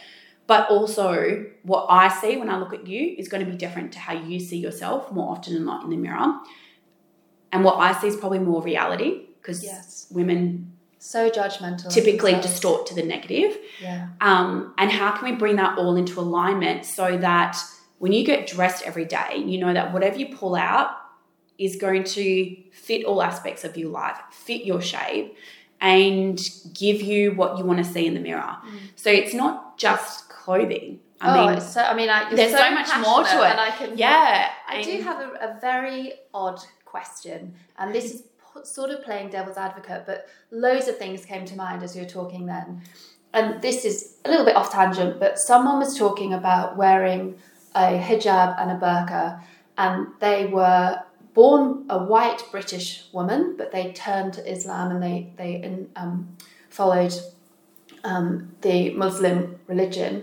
[0.48, 3.92] But also, what I see when I look at you is going to be different
[3.94, 6.30] to how you see yourself more often than not in the mirror.
[7.56, 10.08] And what I see is probably more reality because Yes.
[10.12, 11.90] women so judgmental.
[11.90, 12.54] typically themselves.
[12.56, 14.08] distort to the negative Yeah.
[14.20, 17.58] um, and how can we bring that all into alignment so that
[18.00, 20.90] when you get dressed every day you know that whatever you pull out
[21.58, 25.38] is going to fit all aspects of your life fit your shape
[25.80, 28.56] and give you what you want to see in the mirror
[28.96, 32.72] so it's not just clothing i oh, mean so, I mean, I, there's so, so
[32.72, 36.60] much more to it and I can yeah I do have a, a very odd
[36.96, 38.24] question, and this is
[38.64, 42.14] sort of playing devil's advocate, but loads of things came to mind as we were
[42.20, 42.82] talking then.
[43.34, 47.22] And this is a little bit off tangent, but someone was talking about wearing
[47.76, 49.42] a hijab and a burqa,
[49.78, 51.02] and they were
[51.34, 55.52] born a white British woman, but they turned to Islam and they they
[55.98, 56.14] um,
[56.70, 57.14] followed
[58.06, 58.28] um,
[58.62, 60.14] the Muslim religion.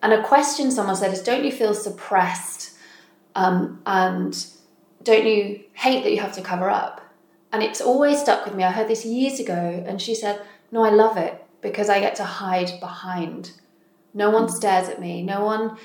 [0.00, 2.62] And a question someone said is, "Don't you feel suppressed?"
[3.34, 4.46] um, and
[5.04, 7.00] don't you hate that you have to cover up?
[7.52, 8.64] And it's always stuck with me.
[8.64, 12.16] I heard this years ago, and she said, No, I love it because I get
[12.16, 13.52] to hide behind.
[14.12, 15.22] No one stares at me.
[15.22, 15.76] No one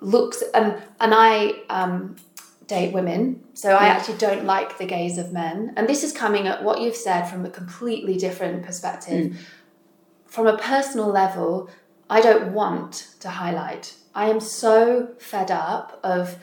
[0.00, 2.16] looks, and and I um,
[2.66, 5.72] date women, so I actually don't like the gaze of men.
[5.76, 9.38] And this is coming at what you've said from a completely different perspective.
[10.26, 11.70] From a personal level,
[12.10, 13.94] I don't want to highlight.
[14.14, 16.36] I am so fed up of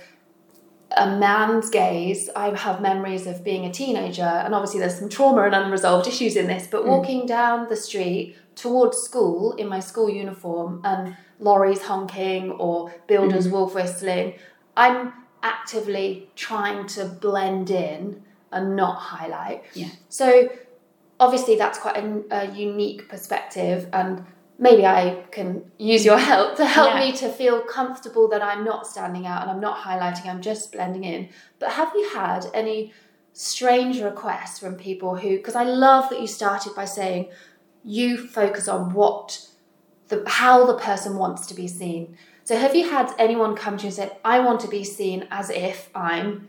[0.95, 2.29] a man's gaze.
[2.35, 6.35] I have memories of being a teenager, and obviously there's some trauma and unresolved issues
[6.35, 6.89] in this, but hmm.
[6.89, 13.45] walking down the street towards school in my school uniform and lorries honking or builders
[13.45, 13.51] hmm.
[13.51, 14.33] wolf whistling,
[14.77, 19.63] I'm actively trying to blend in and not highlight.
[19.73, 19.89] Yeah.
[20.09, 20.49] So
[21.19, 24.25] obviously that's quite a, a unique perspective and
[24.57, 26.99] maybe I can use your help to help Yeah.
[26.99, 30.71] me to feel comfortable that I'm not standing out and I'm not highlighting, I'm just
[30.71, 31.29] blending in.
[31.59, 32.93] But have you had any
[33.33, 37.27] strange requests from people who, because I love that you started by saying
[37.83, 39.45] you focus on what
[40.07, 42.17] the how the person wants to be seen.
[42.43, 45.27] So have you had anyone come to you and said, I want to be seen
[45.31, 46.47] as if I'm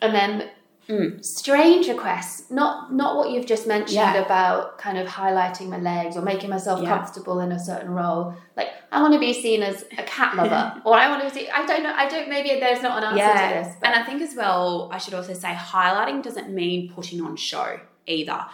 [0.00, 0.50] and then
[0.88, 1.24] Mm.
[1.24, 4.14] strange requests, not not what you've just mentioned Yeah.
[4.24, 6.88] about kind of highlighting my legs or making myself Yeah.
[6.96, 8.34] comfortable in a certain role.
[8.56, 11.48] Like I want to be seen as a cat lover, or I want to see.
[11.48, 11.94] I don't know.
[11.96, 12.28] I don't.
[12.28, 13.76] Maybe there's not an answer to this.
[13.80, 17.36] But And I think as well, I should also say highlighting doesn't mean putting on
[17.36, 18.44] show either.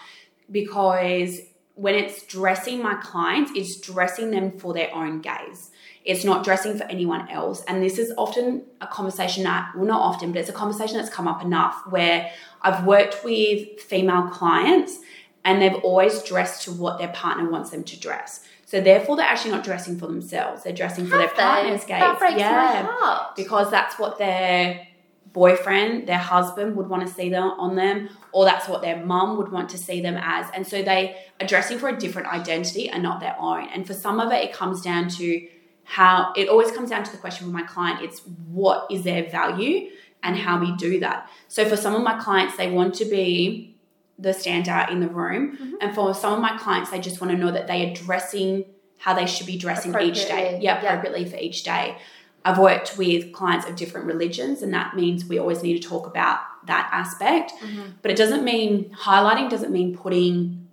[0.51, 1.41] Because
[1.75, 5.71] when it's dressing my clients, it's dressing them for their own gaze.
[6.09, 7.63] It's not dressing for anyone else.
[7.69, 11.11] And this is often a conversation that, well, not often, but it's a conversation that's
[11.11, 12.31] come up enough where
[12.63, 14.99] I've worked with female clients
[15.45, 18.43] and they've always dressed to what their partner wants them to dress.
[18.65, 20.63] So therefore, they're actually not dressing for themselves.
[20.63, 21.35] They're dressing for their they?
[21.35, 22.01] partner's gaze.
[22.01, 23.37] That breaks yeah my heart.
[23.37, 24.87] because that's what their
[25.33, 29.37] boyfriend, their husband would want to see them on them, or that's what their mum
[29.37, 30.47] would want to see them as.
[30.55, 33.69] And so they are dressing for a different identity and not their own.
[33.75, 35.47] And for some of it, it comes down to
[35.89, 39.29] how it always comes down to the question for my client it's what is their
[39.31, 39.89] value
[40.23, 41.31] and how we do that.
[41.49, 43.77] So for some of my clients, they want to be
[44.19, 45.57] the standout in the room.
[45.57, 45.75] Mm-hmm.
[45.81, 48.65] And for some of my clients, they just want to know that they are dressing
[48.99, 50.57] how they should be dressing each day.
[50.57, 50.89] Appropriately, Yeah, yeah.
[50.95, 51.97] appropriately for each day.
[52.45, 56.07] I've worked with clients of different religions, and that means we always need to talk
[56.07, 57.53] about that aspect.
[57.63, 57.91] Mm-hmm.
[58.03, 60.67] But it doesn't mean highlighting doesn't mean putting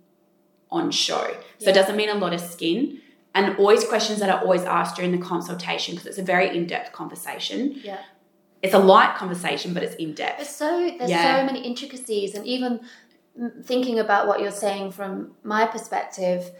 [0.70, 1.22] on show.
[1.58, 1.70] So Yeah.
[1.70, 3.00] it doesn't mean a lot of skin.
[3.36, 6.92] And always questions that are always asked during the consultation because it's a very in-depth
[6.92, 7.78] conversation.
[7.84, 8.00] Yeah.
[8.62, 10.38] It's a light conversation, but it's in depth.
[10.38, 11.36] There's so there's Yeah.
[11.40, 12.80] so many intricacies, and even
[13.62, 16.50] thinking about what you're saying from my perspective,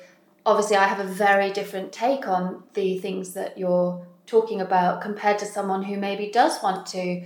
[0.44, 5.38] obviously I have a very different take on the things that you're talking about compared
[5.38, 7.22] to someone who maybe does want to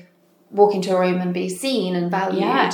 [0.53, 2.41] walk into a room and be seen and valued.
[2.43, 2.71] Yeah.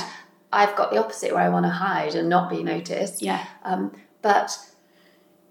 [0.53, 3.23] I've got the opposite where I want to hide and not be noticed.
[3.23, 3.43] Yeah.
[3.63, 4.57] Um, but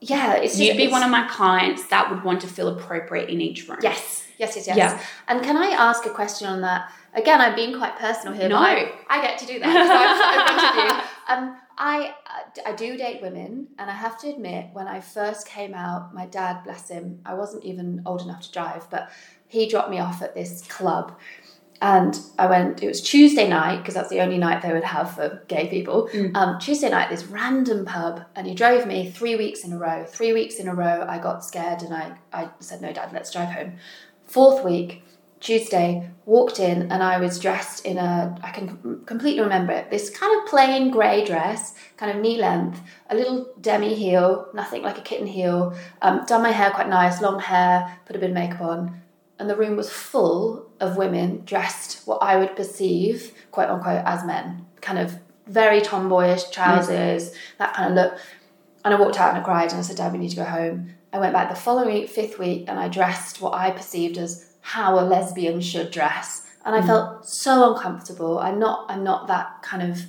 [0.01, 3.29] yeah, it's just, You'd be one of my clients that would want to feel appropriate
[3.29, 3.79] in each room.
[3.83, 4.77] Yes, yes, yes, yes.
[4.77, 5.03] Yeah.
[5.29, 6.93] And can I ask a question on that?
[7.15, 8.49] Again, I'm being quite personal here.
[8.49, 8.57] No.
[8.57, 9.73] but I, I get to do that.
[9.73, 11.03] So I'm, I'm going to do.
[11.29, 12.15] Um, I
[12.65, 16.27] I do date women, and I have to admit, when I first came out, my
[16.27, 19.11] dad, bless him, I wasn't even old enough to drive, but
[19.49, 21.19] he dropped me off at this club,
[21.81, 25.15] and I went, it was Tuesday night, because that's the only night they would have
[25.15, 26.09] for gay people.
[26.13, 26.35] Mm.
[26.35, 30.05] Um, Tuesday night, this random pub, and he drove me three weeks in a row.
[30.07, 33.31] Three weeks in a row, I got scared and I, I said, no, dad, let's
[33.31, 33.75] drive home.
[34.25, 35.03] Fourth week,
[35.39, 40.11] Tuesday, walked in and I was dressed in a, I can completely remember it, this
[40.11, 44.99] kind of plain grey dress, kind of knee length, a little demi heel, nothing like
[44.99, 48.35] a kitten heel, um, done my hair quite nice, long hair, put a bit of
[48.35, 49.03] makeup on.
[49.39, 54.25] And the room was full of women dressed what I would perceive, quote unquote, as
[54.25, 54.67] men.
[54.81, 58.19] Kind of very tomboyish trousers, that kind of look.
[58.85, 60.45] And I walked out and I cried and I said, Dad, we need to go
[60.45, 60.95] home.
[61.13, 64.55] I went back the following week, fifth week, and I dressed what I perceived as
[64.61, 66.47] how a lesbian should dress.
[66.65, 68.41] And I felt so uncomfortable.
[68.41, 70.01] I'm not I'm not that kind of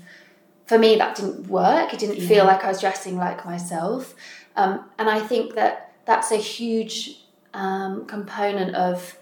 [0.65, 1.93] for me that didn't work.
[1.93, 4.15] It didn't feel like I was dressing like myself.
[4.55, 7.26] Um, and I think that that's a huge
[7.57, 9.17] um, component of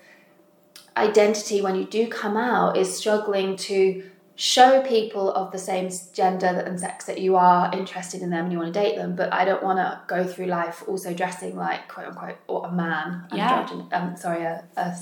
[0.97, 4.03] identity when you do come out is struggling to
[4.37, 8.51] show people of the same gender and sex that you are interested in them and
[8.51, 11.55] you want to date them but i don't want to go through life also dressing
[11.55, 13.65] like quote unquote or a man Yeah.
[13.93, 14.93] um, sorry a, a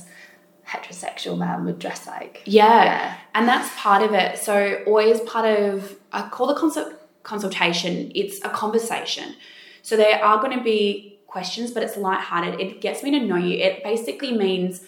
[0.67, 2.83] heterosexual man would dress like Yeah.
[2.85, 3.17] Yeah.
[3.35, 4.37] And that's part of it.
[4.37, 9.35] So always part of I call the concept consultation, it's a conversation.
[9.81, 12.59] So there are going to be questions, but it's lighthearted.
[12.59, 13.57] It gets me to know you.
[13.57, 14.81] It basically means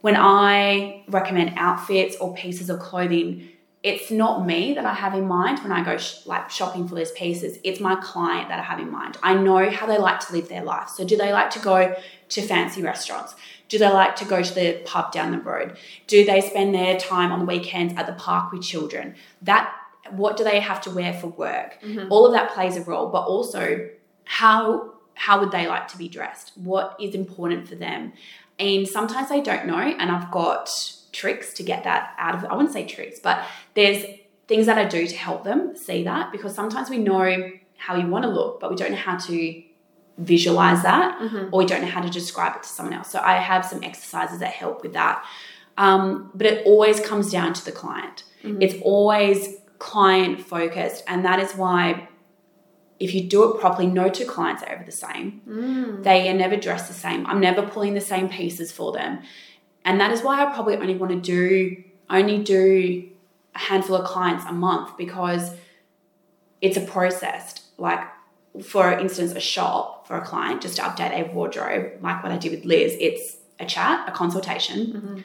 [0.00, 3.50] when I recommend outfits or pieces of clothing,
[3.82, 6.94] it's not me that I have in mind when I go sh- like shopping for
[6.94, 7.58] those pieces.
[7.64, 9.18] It's my client that I have in mind.
[9.22, 10.88] I know how they like to live their life.
[10.88, 11.94] So do they like to go
[12.30, 13.34] to fancy restaurants?
[13.68, 15.76] Do they like to go to the pub down the road?
[16.06, 19.14] Do they spend their time on the weekends at the park with children?
[19.42, 19.72] That
[20.10, 21.78] what do they have to wear for work?
[21.82, 22.10] Mm-hmm.
[22.10, 23.88] All of that plays a role, but also
[24.24, 26.52] how how would they like to be dressed?
[26.56, 28.14] What is important for them?
[28.58, 30.70] And sometimes they don't know, and I've got
[31.12, 34.02] tricks to get that out of I wouldn't say tricks, but there's
[34.48, 38.06] things that I do to help them see that because sometimes we know how you
[38.06, 39.62] want to look, but we don't know how to
[40.16, 41.20] visualize that
[41.52, 43.10] or we don't know how to describe it to someone else.
[43.10, 45.22] So I have some exercises that help with that.
[45.76, 48.24] Um, but it always comes down to the client.
[48.62, 52.08] It's always client focused, and that is why
[53.00, 55.40] if you do it properly, no two clients are ever the same.
[55.48, 56.04] Mm.
[56.04, 57.26] They are never dressed the same.
[57.26, 59.22] I'm never pulling the same pieces for them.
[59.86, 63.08] And that is why I probably only want to do only do
[63.54, 65.52] a handful of clients a month because
[66.60, 67.62] it's a process.
[67.78, 68.00] Like
[68.62, 72.36] for instance, a shop for a client just to update their wardrobe, like what I
[72.36, 74.86] did with Liz, it's a chat, a consultation.
[74.86, 75.20] Mm-hmm.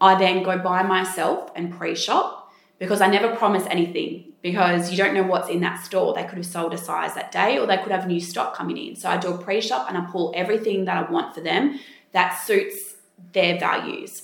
[0.00, 2.39] I then go by myself and pre-shop
[2.80, 6.14] because I never promise anything because you don't know what's in that store.
[6.14, 8.78] They could have sold a size that day or they could have new stock coming
[8.78, 8.96] in.
[8.96, 11.78] So I do a pre-shop and I pull everything that I want for them
[12.12, 12.94] that suits
[13.34, 14.22] their values.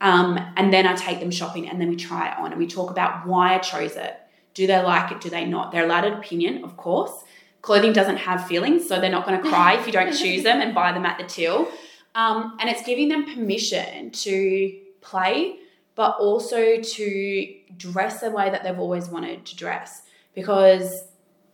[0.00, 2.68] Um, and then I take them shopping and then we try it on and we
[2.68, 4.16] talk about why I chose it.
[4.54, 5.20] Do they like it?
[5.20, 5.72] Do they not?
[5.72, 7.24] They're allowed an opinion, of course.
[7.60, 10.60] Clothing doesn't have feelings, so they're not going to cry if you don't choose them
[10.60, 11.68] and buy them at the till.
[12.14, 15.56] Um, and it's giving them permission to play,
[16.00, 20.00] but also to dress the way that they've always wanted to dress.
[20.34, 21.04] Because,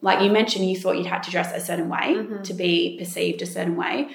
[0.02, 2.42] like you mentioned, you thought you'd had to dress a certain way mm-hmm.
[2.42, 4.10] to be perceived a certain way.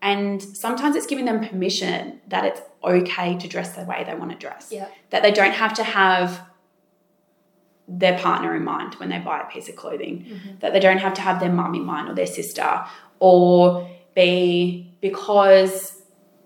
[0.00, 4.30] And sometimes it's giving them permission that it's okay to dress the way they want
[4.30, 4.68] to dress.
[4.72, 4.88] Yeah.
[5.10, 6.40] That they don't have to have
[7.86, 10.24] their partner in mind when they buy a piece of clothing.
[10.24, 10.58] Mm-hmm.
[10.60, 12.86] That they don't have to have their mum in mind or their sister
[13.18, 16.00] or be because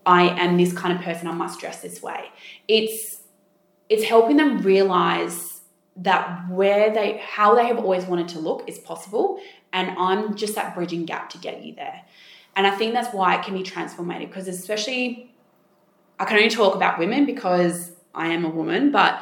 [0.04, 2.32] I am this kind of person, I must dress this way.
[2.66, 3.17] It's
[3.88, 5.60] it's helping them realize
[5.96, 9.40] that where they how they have always wanted to look is possible
[9.72, 12.02] and I'm just that bridging gap to get you there.
[12.56, 15.34] And I think that's why it can be transformative because especially
[16.18, 19.20] I can only talk about women because I am a woman, but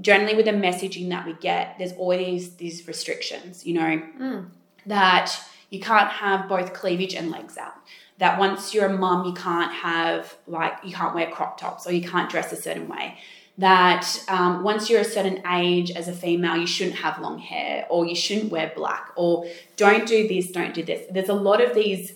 [0.00, 4.46] generally with the messaging that we get, there's always these restrictions, you know, mm.
[4.86, 5.38] that
[5.70, 7.74] you can't have both cleavage and legs out.
[8.18, 11.92] That once you're a mum, you can't have like you can't wear crop tops or
[11.92, 13.18] you can't dress a certain way.
[13.58, 17.86] That um, once you're a certain age as a female, you shouldn't have long hair
[17.90, 21.04] or you shouldn't wear black or don't do this, don't do this.
[21.10, 22.12] There's a lot of these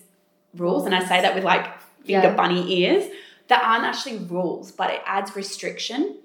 [0.56, 1.66] rules, and I say that with like
[2.04, 2.36] finger Yeah.
[2.36, 3.10] bunny ears
[3.48, 6.16] that aren't actually rules, but it adds restriction.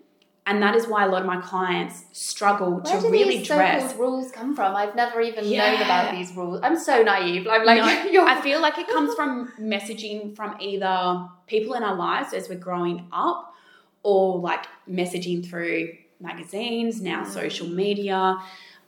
[0.46, 3.48] And that is why a lot of my clients struggle Where to do really these
[3.48, 3.94] dress.
[3.96, 4.76] rules come from?
[4.78, 6.62] I've never even known about these rules.
[6.64, 7.48] I'm so naive.
[7.50, 7.82] I'm like,
[8.14, 12.48] No, I feel like it comes from messaging from either people in our lives as
[12.48, 13.56] we're growing up
[14.04, 15.90] or like messaging through
[16.20, 17.28] magazines, now Mm.
[17.28, 18.38] social media,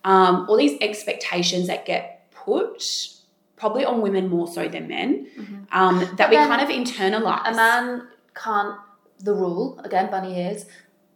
[0.03, 2.81] um, all these expectations that get put
[3.55, 5.27] probably on women more so than men
[5.71, 7.51] um, that But we kind of internalize.
[7.51, 8.75] a man can't.
[9.21, 10.65] The rule again, bunny ears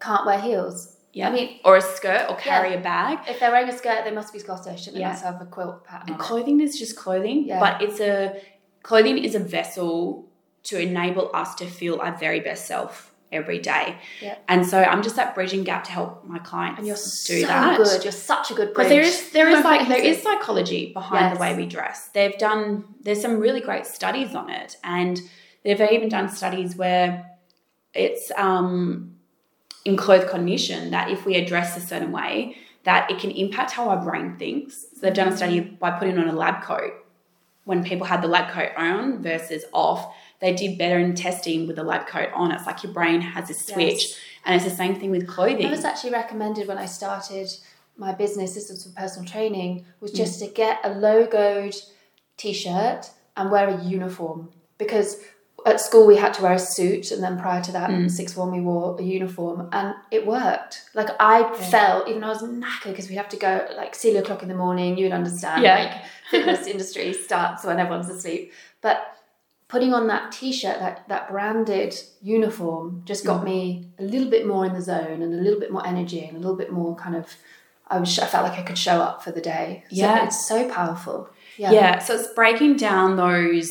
[0.01, 0.97] can't wear heels.
[1.13, 1.29] Yeah.
[1.29, 3.19] I mean, or a skirt or carry a bag.
[3.29, 5.09] if they're wearing a skirt, they must be Scottish and they Yeah.
[5.09, 6.09] must have a quilt pattern.
[6.09, 7.59] And clothing is just clothing, Yeah.
[7.61, 8.41] but it's a
[8.81, 10.25] clothing is a vessel
[10.63, 13.97] to enable us to feel our very best self every day.
[14.21, 14.37] Yeah.
[14.47, 17.01] And so I'm just that bridging gap to help my clients And you're do
[17.41, 17.77] so that.
[17.77, 18.03] good.
[18.03, 18.89] You're such a good Because bridge.
[18.89, 21.33] there is there is like there is psychology behind Yes.
[21.37, 22.09] the way we dress.
[22.13, 25.19] They've done there's some really great studies on it, and
[25.63, 27.25] they've even done studies where
[27.93, 29.15] it's um,
[29.85, 32.55] enclothed cognition that if we address a certain way,
[32.85, 34.81] that it can impact how our brain thinks.
[34.93, 36.93] So they've done a study by putting on a lab coat.
[37.65, 40.13] When people had the lab coat on versus off,
[40.43, 42.51] they did better in testing with the lab coat on.
[42.51, 44.19] It's like your brain has a switch, Yes.
[44.45, 45.65] and it's the same thing with clothing.
[45.65, 47.49] I was actually recommended when I started
[47.95, 50.17] my business, this was for personal training, was mm.
[50.17, 51.81] just to get a logoed
[52.35, 55.17] t-shirt and wear a uniform because
[55.65, 58.11] at school we had to wear a suit and then prior to that mm.
[58.11, 62.31] sixth form we wore a uniform and it worked like i felt even though i
[62.31, 65.63] was knackered because we'd have to go like silly o'clock in the morning you'd understand
[65.63, 65.75] Yeah.
[65.77, 69.15] like fitness industry starts when everyone's asleep but
[69.73, 73.27] putting on that t-shirt that that branded uniform just Mm.
[73.31, 73.59] got me
[74.03, 76.39] a little bit more in the zone and a little bit more energy and a
[76.39, 77.25] little bit more kind of
[77.93, 79.67] I was I felt like I could show up for the day.
[79.89, 80.25] So Yeah.
[80.25, 81.17] it's so powerful.
[81.57, 81.71] Yeah.
[81.77, 81.99] Yeah.
[82.05, 83.69] so it's breaking down those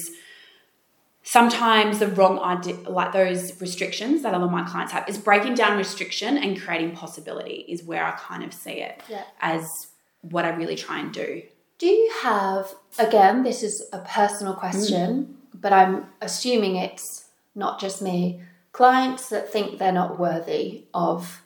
[1.25, 5.19] sometimes the wrong idea, like those restrictions that a lot of my clients have, is
[5.19, 9.23] breaking down restriction and creating possibility is where I kind of see it Yeah.
[9.41, 9.65] as
[10.23, 11.43] what I really try and do.
[11.79, 13.43] Do you have again?
[13.45, 18.41] This is a personal question, but I'm assuming it's not just me.
[18.73, 21.43] Clients that think they're not worthy of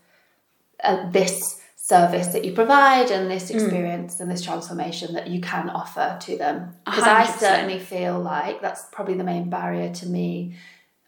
[0.82, 5.70] uh, this service that you provide and this experience and this transformation that you can
[5.70, 6.74] offer to them.
[6.84, 10.56] Because I certainly feel like that's probably the main barrier to me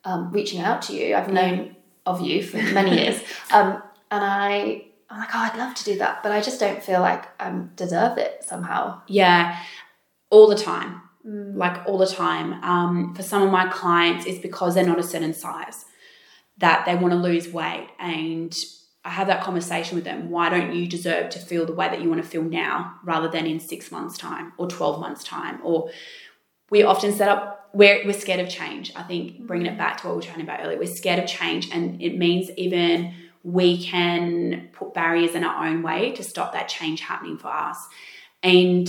[0.05, 1.17] um, reaching out to you.
[1.17, 1.75] I've known
[2.07, 3.21] of you for many years,
[3.53, 4.85] um, and I.
[5.11, 7.51] I'm like, oh, I'd love to do that, but I just don't feel like I
[7.77, 9.01] deserve it somehow.
[9.07, 9.59] Yeah,
[10.29, 11.01] all the time.
[11.29, 12.55] Like all the time.
[12.65, 15.85] Um, for some of my clients, it's because they're not a certain size
[16.59, 17.89] that they want to lose weight.
[17.99, 18.57] And
[19.05, 20.31] I have that conversation with them.
[20.31, 23.29] Why don't you deserve to feel the way that you want to feel now rather
[23.29, 25.61] than in six months' time or 12 months' time?
[25.63, 25.91] Or
[26.71, 28.93] we often set up, we're, we're scared of change.
[28.97, 31.27] I think bringing it back to what we were talking about earlier, we're scared of
[31.27, 31.71] change.
[31.71, 36.69] And it means even we can put barriers in our own way to stop that
[36.69, 37.79] change happening for us.
[38.43, 38.89] And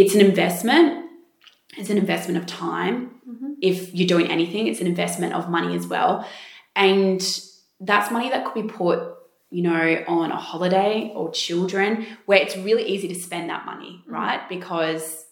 [0.00, 1.06] it's an investment.
[1.76, 2.92] It's an investment of time.
[3.60, 6.26] If you're doing anything, it's an investment of money as well.
[6.74, 7.20] And
[7.80, 8.98] that's money that could be put,
[9.50, 14.02] you know, on a holiday or children, where it's really easy to spend that money,
[14.06, 14.40] right?
[14.48, 15.26] Because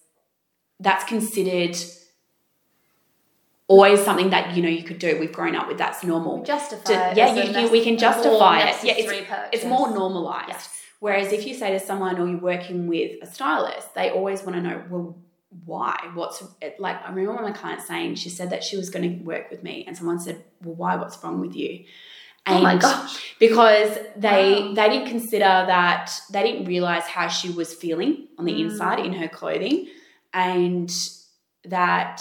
[0.78, 1.76] that's considered
[3.66, 5.18] always something that you know you could do.
[5.18, 6.42] We've grown up with that's normal.
[6.44, 8.84] Justify To- yeah, you, you, we can justify it.
[8.84, 9.12] Yeah, it's,
[9.52, 10.48] it's more normalized.
[10.48, 10.74] Yes.
[11.00, 14.56] Whereas if you say to someone or you're working with a stylist, they always want
[14.56, 15.16] to know, well,
[15.64, 15.96] why?
[16.14, 17.00] What's it, like?
[17.04, 19.84] I remember my client saying she said that she was going to work with me,
[19.86, 20.96] and someone said, well, why?
[20.96, 21.84] What's wrong with you?
[22.44, 23.34] And oh my gosh.
[23.38, 24.74] Because they Wow.
[24.74, 28.60] they didn't consider that they didn't realize how she was feeling on the Mm.
[28.70, 29.88] inside in her clothing,
[30.34, 30.90] and
[31.64, 32.20] that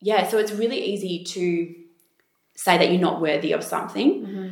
[0.00, 0.26] yeah.
[0.28, 1.74] So it's really easy to
[2.56, 4.26] say that you're not worthy of something.
[4.26, 4.48] Mm-hmm.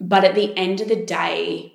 [0.00, 1.73] But at the end of the day,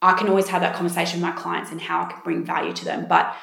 [0.00, 2.72] I can always have that conversation with my clients and how I can bring value
[2.72, 3.06] to them.
[3.08, 3.34] But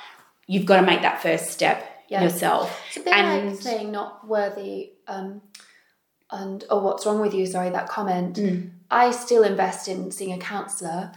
[0.48, 2.24] you've got to make that first step Yeah.
[2.24, 2.82] yourself.
[2.88, 5.42] It's a bit And- like saying not worthy, um,
[6.32, 7.46] and oh, what's wrong with you?
[7.46, 8.40] Sorry, that comment.
[8.90, 11.12] I still invest in seeing a counsellor.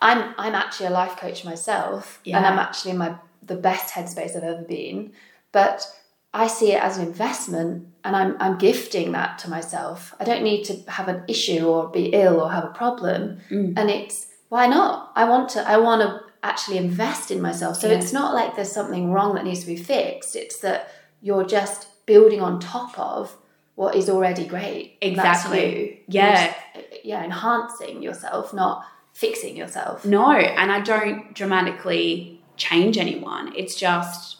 [0.00, 4.36] I'm I'm actually a life coach myself, and I'm actually in my the best headspace
[4.36, 5.12] I've ever been.
[5.52, 5.86] But
[6.34, 10.14] I see it as an investment, and I'm I'm gifting that to myself.
[10.20, 13.88] I don't need to have an issue or be ill or have a problem, and
[13.90, 15.10] it's why not?
[15.16, 17.80] I want to I want to actually invest in myself.
[17.80, 17.98] So Yeah.
[17.98, 20.36] it's not like there's something wrong that needs to be fixed.
[20.36, 20.80] It's that
[21.20, 23.36] you're just building on top of
[23.74, 24.96] what is already great.
[25.00, 26.04] Exactly.
[26.06, 26.46] Yeah.
[26.46, 30.04] Just, yeah, enhancing yourself, not fixing yourself.
[30.04, 33.52] No, and I don't dramatically change anyone.
[33.56, 34.36] It's just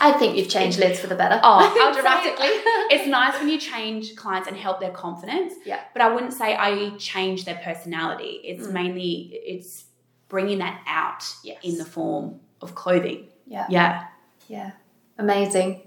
[0.00, 1.38] I think you've changed Liz for the better.
[1.42, 2.46] Oh, how dramatically.
[2.90, 5.54] it's nice when you change clients and help their confidence.
[5.64, 5.80] Yeah.
[5.92, 8.40] But I wouldn't say I change their personality.
[8.44, 9.84] It's mainly it's
[10.28, 11.58] bringing that out Yes.
[11.62, 13.28] in the form of clothing.
[13.46, 13.66] yeah.
[13.68, 14.04] Yeah.
[14.48, 14.70] Yeah.
[15.18, 15.82] Amazing.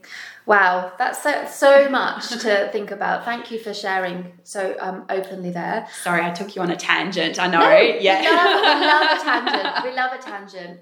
[0.47, 3.25] Wow, that's so so much to think about.
[3.25, 5.87] Thank you for sharing so um, openly there.
[6.01, 7.37] Sorry, I took you on a tangent.
[7.37, 7.59] I know.
[7.59, 8.21] No, yeah.
[8.21, 9.85] We love, we love a tangent.
[9.85, 10.79] We love a tangent.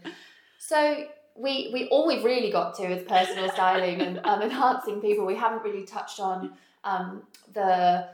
[0.59, 1.07] So
[1.37, 5.25] we we all we've really got to is personal styling and um, enhancing people.
[5.25, 7.23] We haven't really touched on um,
[7.53, 8.07] the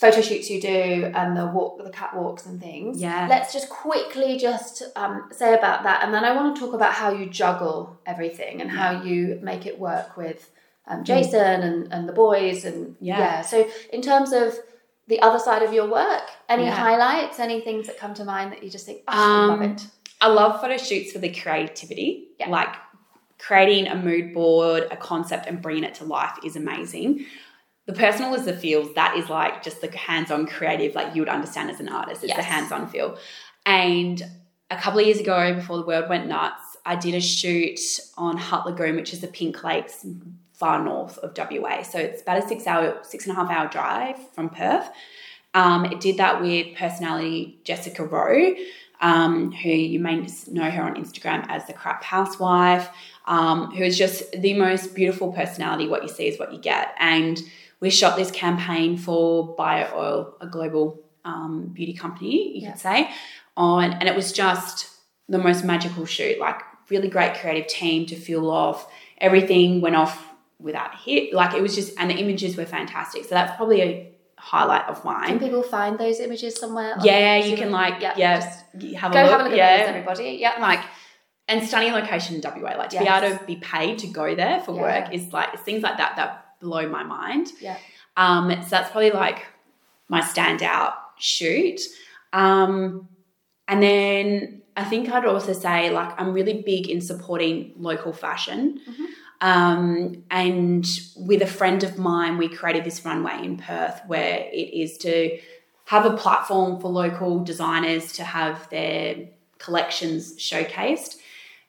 [0.00, 3.00] photo shoots you do and the walk, the catwalks and things.
[3.00, 3.26] Yeah.
[3.30, 6.92] Let's just quickly just um, say about that, and then I want to talk about
[6.92, 10.50] how you juggle everything and how you make it work with
[10.88, 12.96] um, Jason and, and the boys and.
[13.00, 13.18] Yeah.
[13.18, 13.40] yeah.
[13.42, 14.54] So in terms of
[15.08, 16.74] the other side of your work, any Yeah.
[16.74, 19.70] highlights, any things that come to mind that you just think, oh, I love Um,
[19.70, 19.86] it.
[20.20, 22.28] I love photo shoots for the creativity.
[22.38, 22.48] Yeah.
[22.48, 22.74] Like
[23.38, 27.26] creating a mood board, a concept, and bringing it to life is amazing.
[27.86, 28.94] The personal is the feels.
[28.94, 32.24] That is like just the hands-on creative, like you would understand as an artist.
[32.24, 33.18] It's the hands-on feel.
[33.64, 34.22] And
[34.70, 37.78] a couple of years ago, before the world went nuts, I did a shoot
[38.16, 40.04] on Hutt Lagoon, which is the Pink Lakes
[40.52, 41.82] far north of WA.
[41.82, 44.88] So it's about a six-hour, six and a half hour drive from Perth.
[45.54, 48.54] Um, it did that with personality Jessica Rowe,
[49.00, 52.88] um, who you may know her on Instagram as the Crap Housewife,
[53.26, 55.88] um, who is just the most beautiful personality.
[55.88, 56.94] What you see is what you get.
[56.98, 57.40] And
[57.80, 62.72] we shot this campaign for Bio Oil, a global um, beauty company, you Yeah.
[62.72, 63.10] could say,
[63.56, 64.88] on, and it was just
[65.28, 66.38] the most magical shoot.
[66.38, 68.90] Like really great creative team to feel off.
[69.18, 71.34] Everything went off without a hit.
[71.34, 73.24] Like it was just, and the images were fantastic.
[73.24, 74.15] So that's probably a
[74.52, 75.26] highlight of wine.
[75.26, 76.94] Can people find those images somewhere?
[77.02, 78.40] Yeah, you can like yeah, yeah,
[79.02, 79.30] have go a look.
[79.32, 80.38] have a look yeah, at those, everybody.
[80.40, 80.80] Yeah, like
[81.48, 82.74] and stunning location in WA.
[82.78, 84.82] Like to be able to be paid to go there for Yeah.
[84.82, 86.30] work is like it's things like that that
[86.60, 87.48] blow my mind.
[87.60, 87.76] Yeah.
[88.16, 89.46] Um, so that's probably like
[90.08, 91.80] my standout shoot.
[92.32, 93.08] Um,
[93.68, 98.80] and then I think I'd also say like I'm really big in supporting local fashion.
[98.88, 99.06] Mhm.
[99.40, 104.74] Um, and with a friend of mine, we created this runway in Perth where it
[104.74, 105.38] is to
[105.86, 109.28] have a platform for local designers to have their
[109.58, 111.16] collections showcased,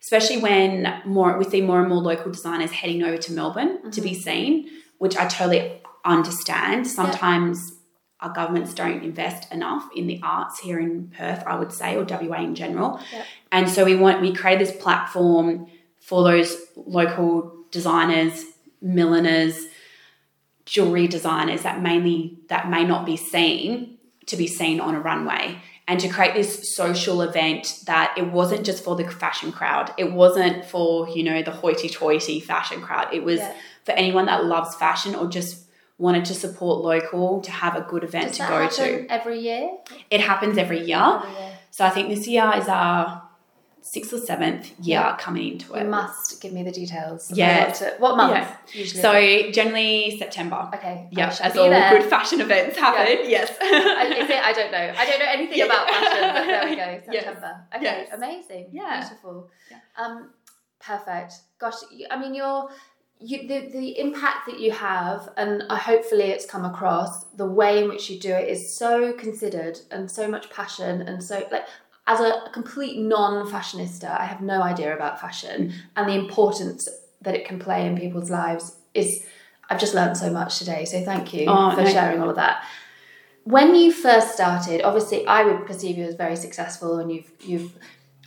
[0.01, 4.01] especially when more we see more and more local designers heading over to Melbourne to
[4.01, 6.87] be seen, which I totally understand.
[6.87, 7.73] Sometimes
[8.19, 12.03] our governments don't invest enough in the arts here in Perth, I would say, or
[12.03, 12.99] WA in general.
[13.11, 13.25] Yep.
[13.51, 15.67] And so we want we created this platform
[15.99, 18.43] for those local designers,
[18.81, 19.67] milliners,
[20.65, 25.57] jewelry designers that mainly that may not be seen to be seen on a runway
[25.87, 30.11] and to create this social event that it wasn't just for the fashion crowd it
[30.11, 33.53] wasn't for you know the hoity-toity fashion crowd it was Yeah.
[33.85, 35.63] for anyone that loves fashion or just
[35.97, 39.69] wanted to support local to have a good event Does to go to every year?
[40.11, 41.51] it happens every year Every year.
[41.71, 43.23] so i think this year is our
[43.81, 45.15] sixth or seventh year Yeah.
[45.17, 47.31] coming into You it must give me the details.
[47.31, 47.71] Yeah.
[47.71, 48.33] To- What month?
[48.33, 48.57] Yeah.
[48.73, 49.01] Usually.
[49.01, 51.07] so generally september okay.
[51.11, 51.89] Yeah as all there.
[51.91, 54.41] good fashion events happen yes I?
[54.43, 54.93] I don't know.
[54.97, 55.65] I don't know anything Yeah.
[55.65, 56.33] about fashion.
[56.33, 57.01] But there we go.
[57.13, 57.23] Yes.
[57.23, 57.65] September.
[57.75, 57.83] Okay.
[57.83, 58.09] Yes.
[58.13, 58.69] Amazing.
[58.71, 58.99] Yeah.
[58.99, 59.49] Beautiful.
[59.71, 59.77] Yeah.
[60.03, 60.29] Um,
[60.79, 61.33] perfect.
[61.59, 62.69] Gosh, you- I mean, you're.
[63.19, 67.89] You, the, the impact that you have, and hopefully it's come across, the way in
[67.89, 71.65] which you do it is so considered and so much passion, and so like
[72.07, 76.87] as a complete non-fashionista, I have no idea about fashion and the importance
[77.21, 79.25] that it can play in people's lives is.
[79.69, 81.89] I've just learned so much today, so thank you Oh, for no.
[81.89, 82.63] sharing all of that.
[83.43, 87.73] When you first started, obviously, I would perceive you as very successful, and you've you've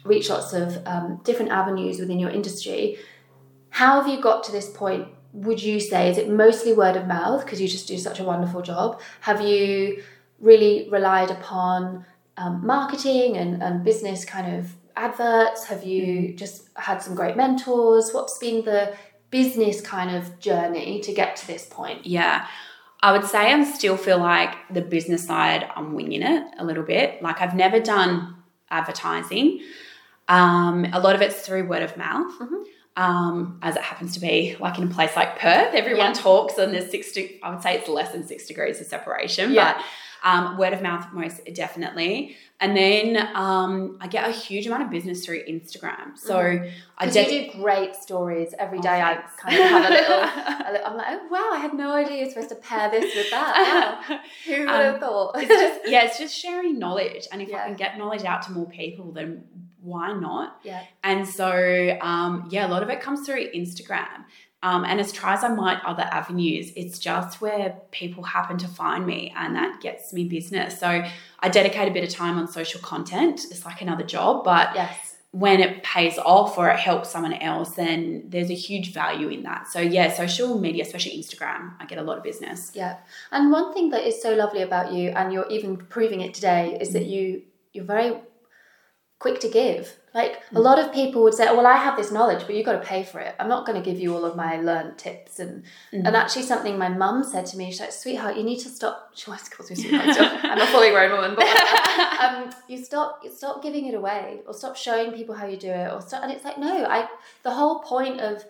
[0.05, 2.99] reached lots of um, different avenues within your industry.
[3.70, 5.09] How have you got to this point?
[5.33, 8.24] Would you say is it mostly word of mouth because you just do such a
[8.24, 9.01] wonderful job?
[9.22, 10.03] Have you
[10.41, 12.05] really relied upon
[12.41, 15.64] um, marketing and, and business kind of adverts?
[15.66, 18.11] Have you just had some great mentors?
[18.12, 18.95] What's been the
[19.30, 22.07] business kind of journey to get to this point?
[22.07, 22.47] Yeah.
[23.03, 26.82] I would say I still feel like the business side, I'm winging it a little
[26.82, 27.22] bit.
[27.22, 28.36] Like I've never done
[28.70, 29.61] advertising.
[30.28, 32.32] Um, a lot of it's through word of mouth.
[32.38, 32.64] Mhm.
[32.97, 36.12] Um, as it happens to be, like in a place like Perth, everyone Yeah.
[36.12, 37.12] talks, and there's six.
[37.12, 39.72] De- I would say it's less than six degrees of separation, Yeah.
[39.74, 39.84] but
[40.23, 42.37] um, word of mouth most definitely.
[42.62, 46.16] And then um, I get a huge amount of business through Instagram.
[46.16, 46.68] So I Mm-hmm.
[46.99, 47.33] Because did.
[47.33, 49.01] you do great stories every day.
[49.01, 49.07] Oh.
[49.07, 50.18] I kind of have a little,
[50.66, 50.87] a little.
[50.89, 54.05] I'm like, oh wow, I had no idea you're supposed to pair this with that.
[54.11, 54.18] Wow.
[54.47, 55.33] Who would Um, have thought?
[55.37, 57.62] it's just yeah, it's just sharing knowledge, and if Yeah.
[57.62, 59.45] I can get knowledge out to more people, then
[59.83, 60.59] why not?
[60.62, 60.83] Yeah.
[61.03, 64.25] And so um, yeah, a lot of it comes through Instagram.
[64.63, 68.69] Um, and as try as I might other avenues, it's just where people happen to
[68.69, 70.79] find me, and that gets me business.
[70.79, 71.03] So
[71.41, 73.47] I dedicate a bit of time on social content.
[73.51, 75.17] It's like another job, but yes.
[75.31, 79.45] when it pays off or it helps someone else, then there's a huge value in
[79.45, 79.67] that.
[79.69, 82.71] So yeah, social media, especially Instagram, I get a lot of business.
[82.75, 82.99] Yeah.
[83.33, 86.77] And one thing that is so lovely about you, and you're even proving it today,
[86.81, 86.93] is Mm.
[86.93, 87.43] that you
[87.73, 88.13] you're very
[89.21, 89.97] quick to give.
[90.12, 92.66] Like a lot of people would say, oh, "Well, I have this knowledge, but you've
[92.66, 93.33] got to pay for it.
[93.39, 95.62] I'm not going to give you all of my learned tips." And
[95.93, 96.05] Mm.
[96.07, 98.97] and actually, something my mum said to me, she's like, "Sweetheart, you need to stop."
[99.14, 100.16] She always calls me sweetheart.
[100.51, 101.47] I'm a fully grown woman, but
[102.25, 105.71] um, you stop you stop giving it away, or stop showing people how you do
[105.71, 106.25] it, or stop.
[106.25, 107.09] And it's like, no, I.
[107.45, 108.45] The whole point of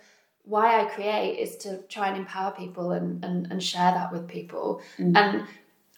[0.44, 4.26] why I create is to try and empower people and and, and share that with
[4.28, 4.80] people.
[4.98, 5.14] Mm.
[5.14, 5.44] And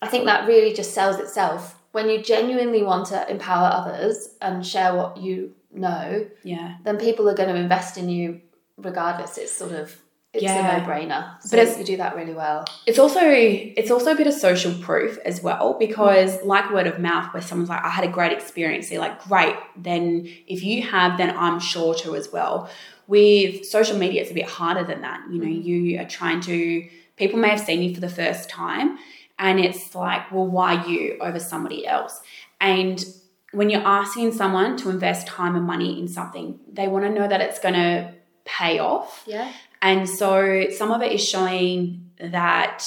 [0.00, 4.66] I think that really just sells itself when you genuinely want to empower others and
[4.66, 6.26] share what you know.
[6.42, 6.76] Yeah.
[6.84, 8.40] Then people are going to invest in you
[8.76, 9.38] regardless.
[9.38, 9.96] It's sort of
[10.32, 10.76] it's Yeah.
[10.76, 11.42] a no brainer.
[11.42, 12.64] So But you do that really well.
[12.86, 16.98] It's also it's also a bit of social proof as well because like word of
[16.98, 20.82] mouth where someone's like I had a great experience they're like great then if you
[20.82, 22.70] have then I'm sure to as well
[23.06, 25.64] with social media it's a bit harder than that you know mm.
[25.64, 28.96] you are trying to people may have seen you for the first time
[29.38, 32.20] and it's like well why you over somebody else
[32.60, 33.04] and
[33.52, 37.28] when you're asking someone to invest time and money in something they want to know
[37.28, 38.12] that it's going to
[38.44, 39.52] pay off Yeah.
[39.80, 42.84] and so some of it is showing that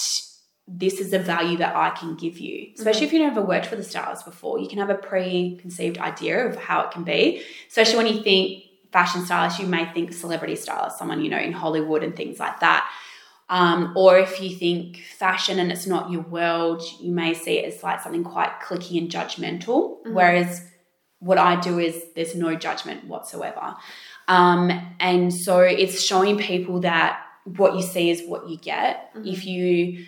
[0.68, 2.80] this is a value that I can give you, mm-hmm.
[2.80, 4.58] especially if you've never worked with the stylist before.
[4.58, 8.64] You can have a preconceived idea of how it can be, especially when you think
[8.92, 12.62] fashion stylist, you may think celebrity stylist, someone you know in Hollywood and things like
[12.62, 12.90] that.
[13.48, 17.74] Um, or if you think fashion and it's not your world, you may see it
[17.74, 19.98] as like something quite clicky and judgmental.
[20.06, 20.66] Whereas
[21.20, 23.76] what I do is there's no judgment whatsoever.
[24.28, 29.12] Um, and so it's showing people that what you see is what you get.
[29.24, 30.06] If you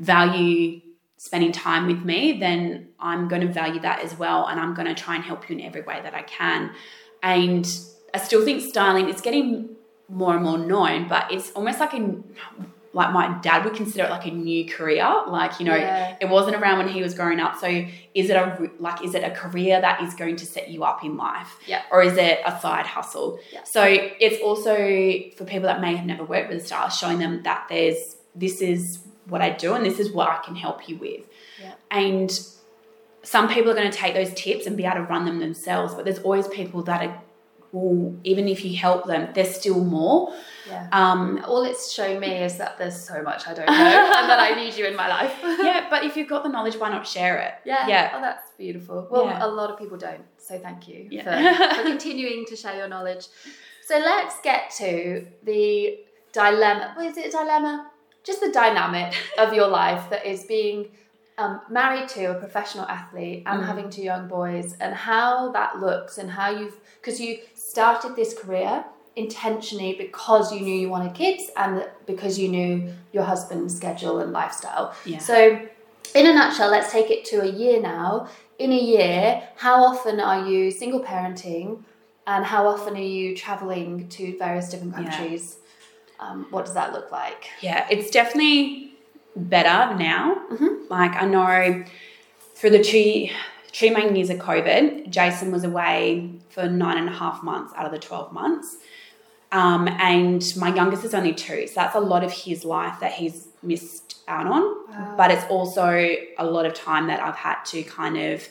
[0.00, 0.80] value
[1.16, 4.46] spending time with me, then I'm going to value that as well.
[4.48, 6.72] And I'm going to try and help you in every way that I can.
[7.22, 7.64] And
[8.12, 9.76] I still think styling is getting
[10.08, 12.16] more and more known, but it's almost like a
[12.94, 15.08] like my dad would consider it like a new career.
[15.26, 16.16] Like you know, Yeah.
[16.20, 17.58] it wasn't around when he was growing up.
[17.58, 20.84] So is it a like is it a career that is going to set you
[20.84, 21.56] up in life?
[21.66, 21.82] Yeah.
[21.90, 23.38] Or is it a side hustle?
[23.52, 23.64] Yeah.
[23.64, 24.74] So it's also
[25.36, 29.00] for people that may have never worked with a showing them that there's this is
[29.26, 31.24] what I do and this is what I can help you with.
[31.60, 31.74] Yeah.
[31.90, 32.30] And
[33.22, 35.94] some people are going to take those tips and be able to run them themselves,
[35.94, 37.22] but there's always people that are
[37.72, 40.32] will even if you help them, there's still more.
[40.68, 40.88] Yeah.
[40.92, 44.38] Um, All it's shown me is that there's so much I don't know and that
[44.40, 45.34] I need you in my life.
[45.42, 47.54] yeah, but if you've got the knowledge, why not share it?
[47.64, 47.86] Yeah.
[47.88, 48.12] Yeah.
[48.14, 49.06] Oh, that's beautiful.
[49.10, 49.44] Well, Yeah.
[49.44, 50.24] a lot of people don't.
[50.38, 51.24] So thank you Yeah.
[51.24, 53.26] for, for continuing to share your knowledge.
[53.84, 55.98] So let's get to the
[56.32, 56.92] dilemma.
[56.94, 57.90] What is it a dilemma?
[58.24, 60.88] Just the dynamic of your life that is being
[61.38, 63.66] um, married to a professional athlete and Mhm.
[63.66, 68.38] having two young boys and how that looks and how you've, because you started this
[68.38, 68.84] career
[69.16, 74.32] intentionally because you knew you wanted kids and because you knew your husband's schedule and
[74.32, 74.94] lifestyle.
[75.04, 75.18] Yeah.
[75.18, 75.60] So,
[76.14, 78.28] in a nutshell, let's take it to a year now.
[78.58, 81.82] In a year, how often are you single parenting
[82.26, 85.02] and how often are you traveling to various different Yeah.
[85.10, 85.56] countries?
[86.20, 87.48] Um, what does that look like?
[87.60, 88.92] Yeah, it's definitely
[89.34, 90.36] better now.
[90.50, 90.88] Mhm.
[90.90, 91.84] Like I know
[92.54, 93.28] through the two
[93.72, 97.86] two main years of COVID, Jason was away for nine and a half months out
[97.86, 98.76] of the twelve months.
[99.52, 103.12] Um, and my youngest is only two, so that's a lot of his life that
[103.12, 104.62] he's missed out on.
[104.88, 105.14] Wow.
[105.16, 105.88] But it's also
[106.38, 108.48] a lot of time that I've had to kind of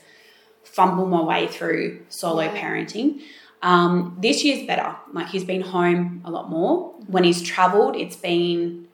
[0.64, 2.56] fumble my way through solo Yeah.
[2.56, 3.22] parenting.
[3.64, 4.96] Um, this year's better.
[5.12, 6.94] Like he's been home a lot more.
[7.08, 8.88] When he's traveled, it's been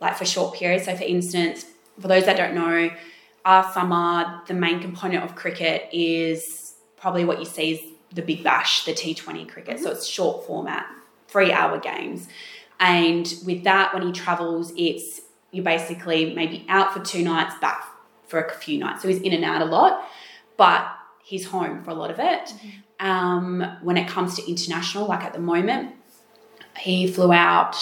[0.00, 0.84] like for short periods.
[0.84, 1.66] So, for instance,
[2.00, 2.90] for those that don't know,
[3.44, 7.80] our summer, the main component of cricket is probably what you see is
[8.14, 9.78] the Big Bash, the T20 cricket.
[9.80, 10.86] So, it's short format,
[11.30, 12.28] three hour games.
[12.78, 15.20] And with that, when he travels, it's
[15.50, 17.84] you're basically maybe out for two nights, back
[18.26, 19.02] for a few nights.
[19.02, 20.04] So, he's in and out a lot,
[20.56, 20.86] but
[21.22, 22.54] he's home for a lot of it.
[23.00, 25.94] Um, when it comes to international, like at the moment,
[26.76, 27.76] he flew out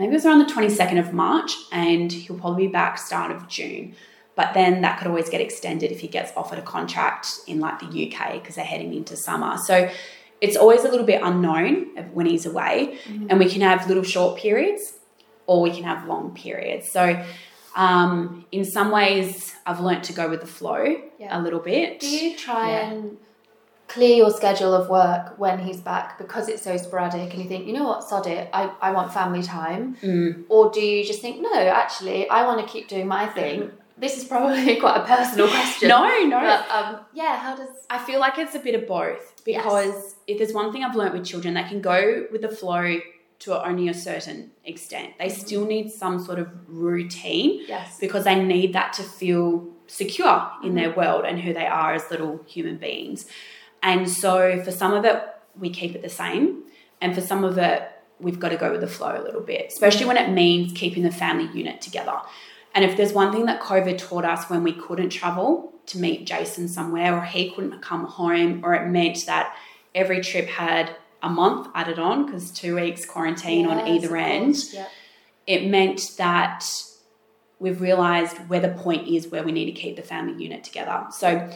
[0.00, 3.46] maybe it was around the 22nd of March and he'll probably be back start of
[3.48, 3.94] June.
[4.34, 7.80] But then that could always get extended if he gets offered a contract in like
[7.80, 9.58] the UK because they're heading into summer.
[9.58, 9.90] So
[10.40, 12.98] it's always a little bit unknown when he's away.
[13.28, 14.94] And we can have little short periods
[15.46, 16.90] or we can have long periods.
[16.90, 17.22] So
[17.76, 21.38] um, in some ways, I've learnt to go with the flow Yeah.
[21.38, 22.00] a little bit.
[22.00, 22.90] Do you try Yeah.
[22.90, 23.16] and
[23.88, 27.66] clear your schedule of work when he's back because it's so sporadic and you think,
[27.66, 29.96] you know what, sod it, I, I want family time?
[30.02, 30.44] Mm.
[30.48, 33.72] Or do you just think, no, actually, I want to keep doing my thing?
[34.00, 35.88] This is probably quite a personal question.
[35.88, 36.40] No, no.
[36.40, 37.68] But um, yeah, how does.
[37.90, 39.64] I feel like it's a bit of both Yes.
[39.64, 42.98] because if there's one thing I've learnt with children, they can go with the flow
[43.40, 45.14] to only a certain extent.
[45.18, 45.40] They Mm-hmm.
[45.46, 47.98] still need some sort of routine Yes.
[47.98, 50.74] because they need that to feel secure in Mm-hmm.
[50.76, 53.26] their world and who they are as little human beings.
[53.82, 55.22] And so for some of it,
[55.58, 56.64] we keep it the same.
[57.00, 57.82] And for some of it,
[58.20, 61.02] we've got to go with the flow a little bit, especially when it means keeping
[61.02, 62.18] the family unit together.
[62.74, 66.26] And if there's one thing that COVID taught us when we couldn't travel to meet
[66.26, 69.56] Jason somewhere, or he couldn't come home, or it meant that
[69.94, 74.86] every trip had a month added on because two weeks quarantine on either end, yeah.
[75.46, 76.64] it meant that
[77.58, 81.06] we've realized where the point is where we need to keep the family unit together.
[81.10, 81.50] So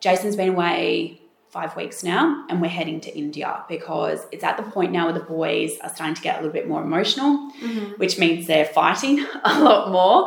[0.00, 1.20] Jason's been away
[1.58, 5.18] five weeks now, and we're heading to India because it's at the point now where
[5.22, 7.32] the boys are starting to get a little bit more emotional,
[8.02, 10.18] which means they're fighting a lot more.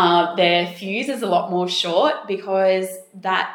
[0.00, 2.86] Uh, their fuse is a lot more short because
[3.28, 3.48] that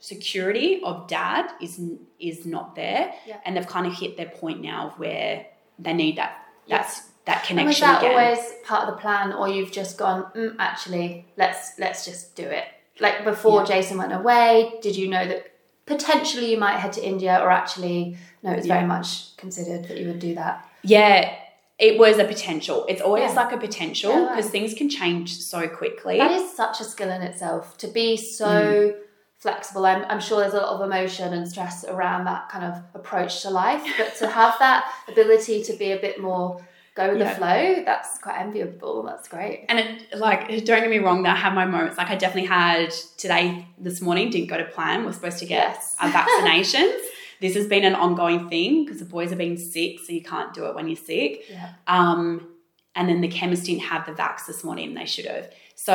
[0.00, 1.80] security of dad is
[2.20, 3.36] is not there, Yeah.
[3.44, 5.46] and they've kind of hit their point now of where
[5.78, 6.32] they need that
[6.68, 6.94] that's
[7.24, 8.10] that And was that again.
[8.18, 12.42] always part of the plan, or you've just gone, mm, actually, let's let's just do
[12.60, 12.64] it?
[13.00, 13.66] Like before Yeah.
[13.72, 14.50] Jason went away,
[14.82, 15.42] did you know that
[15.88, 20.06] potentially you might head to India, or actually, no, it's very much considered that you
[20.06, 20.68] would do that?
[20.82, 21.34] Yeah,
[21.78, 22.84] it was a potential.
[22.88, 23.42] It's always Yeah.
[23.42, 26.18] like a potential Yeah, because things can change so quickly.
[26.18, 28.96] That is such a skill in itself to be so mm.
[29.38, 29.86] flexible.
[29.86, 33.42] I'm, I'm sure there's a lot of emotion and stress around that kind of approach
[33.42, 36.60] to life, but to have that ability to be a bit more
[36.98, 37.30] go with Yeah.
[37.30, 39.02] the flow, that's quite enviable.
[39.04, 39.64] That's great.
[39.68, 41.96] and it, like, don't get me wrong, that I have my moments.
[42.00, 45.04] Like, I definitely had today, this morning, didn't go to plan.
[45.04, 45.96] We're supposed to get Yes.
[46.00, 46.98] our vaccinations.
[47.40, 50.52] this has been an ongoing thing because the boys have been sick, so you can't
[50.52, 51.44] do it when you're sick.
[51.50, 51.70] Yeah.
[51.86, 52.48] Um,
[52.96, 55.46] and then the chemist didn't have the vax this morning, they should have.
[55.76, 55.94] So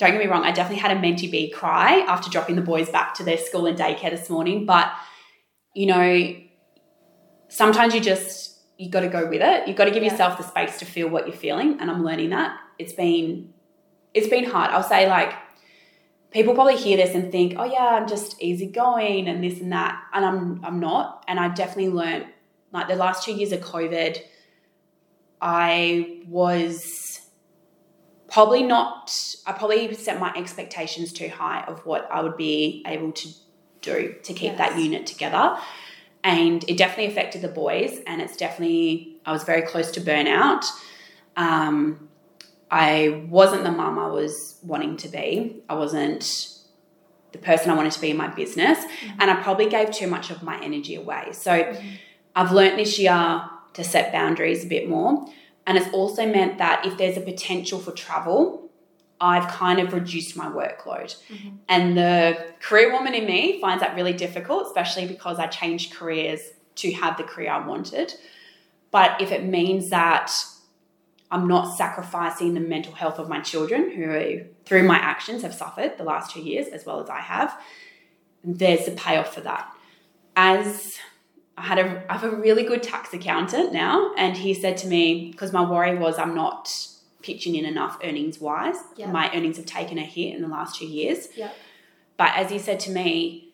[0.00, 2.88] don't get me wrong, I definitely had a mentee bee cry after dropping the boys
[2.90, 4.64] back to their school and daycare this morning.
[4.64, 4.86] But
[5.74, 6.34] you know,
[7.48, 8.47] sometimes you just
[8.78, 9.66] you got to go with it.
[9.66, 10.12] You've got to give Yeah.
[10.12, 12.56] yourself the space to feel what you're feeling, and I'm learning that.
[12.78, 13.52] It's been
[14.14, 14.70] it's been hard.
[14.70, 15.34] I'll say like
[16.30, 20.00] people probably hear this and think, "Oh yeah, I'm just easygoing and this and that,"
[20.14, 21.24] and I'm I'm not.
[21.28, 22.26] And I've definitely learned
[22.72, 24.18] like the last two years of COVID,
[25.40, 27.20] I was
[28.30, 29.12] probably not.
[29.46, 33.28] I probably set my expectations too high of what I would be able to
[33.80, 35.56] do to keep that unit together.
[36.28, 40.64] And it definitely affected the boys, and it's definitely, I was very close to burnout.
[41.36, 42.08] Um,
[42.70, 45.62] I wasn't the mum I was wanting to be.
[45.70, 46.22] I wasn't
[47.32, 48.78] the person I wanted to be in my business,
[49.18, 51.32] and I probably gave too much of my energy away.
[51.32, 51.52] So
[52.36, 55.26] I've learned this year to set boundaries a bit more.
[55.66, 58.67] And it's also meant that if there's a potential for travel,
[59.20, 61.16] I've kind of reduced my workload.
[61.28, 61.56] Mm-hmm.
[61.68, 66.40] And the career woman in me finds that really difficult, especially because I changed careers
[66.76, 68.14] to have the career I wanted.
[68.90, 70.32] But if it means that
[71.30, 75.98] I'm not sacrificing the mental health of my children, who through my actions have suffered
[75.98, 77.60] the last two years, as well as I have,
[78.44, 79.70] there's a payoff for that.
[80.36, 80.96] As
[81.56, 84.86] I had a, I have a really good tax accountant now, and he said to
[84.86, 86.72] me, because my worry was I'm not
[87.22, 88.76] pitching in enough earnings wise.
[88.98, 91.28] My earnings have taken a hit in the last two years.
[91.36, 91.50] Yeah.
[92.16, 93.52] But as he said to me,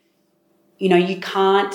[0.79, 1.75] you know, you can't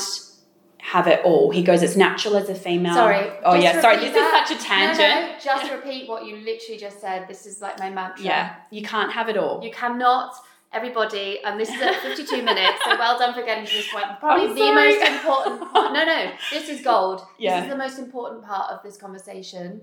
[0.80, 1.52] have it all.
[1.52, 2.94] He goes, it's natural as a female.
[2.94, 3.30] Sorry.
[3.44, 3.82] Oh, yeah.
[3.82, 3.98] Sorry.
[3.98, 4.48] This that.
[4.50, 5.32] is such a No, no, tangent.
[5.32, 7.28] no, just repeat what you literally just said.
[7.28, 8.24] This is like my mantra.
[8.26, 8.56] Yeah.
[8.72, 9.62] You can't have it all.
[9.64, 10.34] You cannot,
[10.72, 14.06] everybody, and this is at 52 minutes, so well done for getting to this point.
[14.20, 15.94] Probably the most important part.
[15.94, 17.22] No, no, this is gold.
[17.38, 17.56] Yeah.
[17.62, 19.82] This is the most important part of this conversation.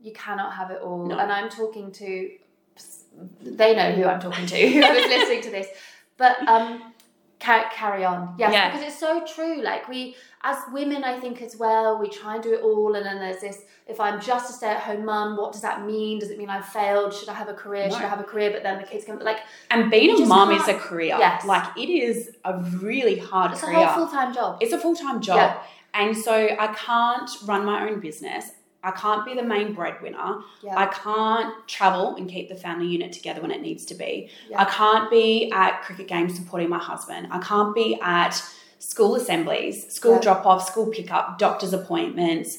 [0.00, 1.06] You cannot have it all.
[1.06, 1.18] No.
[1.18, 2.30] And I'm talking to,
[3.40, 5.66] they know who I'm talking to, who was listening to this.
[6.16, 6.92] But um,
[7.40, 8.34] ca- carry on.
[8.38, 8.70] Yes, Yeah.
[8.70, 9.62] because it's so true.
[9.62, 12.94] Like we, as women, I think as well, we try and do it all.
[12.94, 15.84] And then there's this, if I'm just a stay at home mum, what does that
[15.86, 16.18] mean?
[16.18, 17.12] Does it mean I've failed?
[17.14, 17.90] Should I have a career?
[17.90, 18.50] Should I have a career?
[18.50, 19.38] But then the kids come, like,
[19.70, 21.16] And being a mum is a career.
[21.18, 21.44] Yes.
[21.44, 23.86] Like it is a really hard it's a career.
[23.86, 24.58] whole full time job.
[24.60, 25.36] it's a full time job.
[25.36, 25.62] Yeah.
[25.94, 28.50] And so I can't run my own business.
[28.84, 30.40] I can't be the main breadwinner.
[30.62, 30.74] Yeah.
[30.78, 34.30] I can't travel and keep the family unit together when it needs to be.
[34.48, 34.60] Yeah.
[34.62, 37.28] I can't be at cricket games supporting my husband.
[37.32, 38.40] I can't be at
[38.78, 40.20] school assemblies, school Yeah.
[40.20, 42.58] drop off, school pickup, doctor's appointments,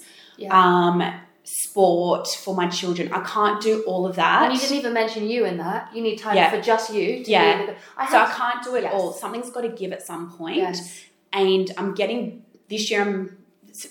[0.50, 1.02] um,
[1.44, 3.12] sport for my children.
[3.14, 4.44] I can't do all of that.
[4.44, 5.90] and you didn't even mention you in that.
[5.96, 7.24] You need time for just you.
[7.24, 7.56] To Yeah.
[7.58, 8.94] Be able to, I so I can't do it Yes.
[8.94, 9.14] all.
[9.14, 10.58] Something's got to give at some point.
[10.58, 11.04] yes.
[11.32, 13.02] And I'm getting this year.
[13.02, 13.37] I'm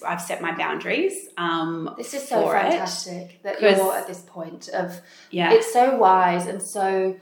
[0.06, 1.28] I've set my boundaries.
[1.36, 2.62] Um, This is so for it.
[2.62, 7.16] fantastic that you're at this point of yeah, it's so wise and so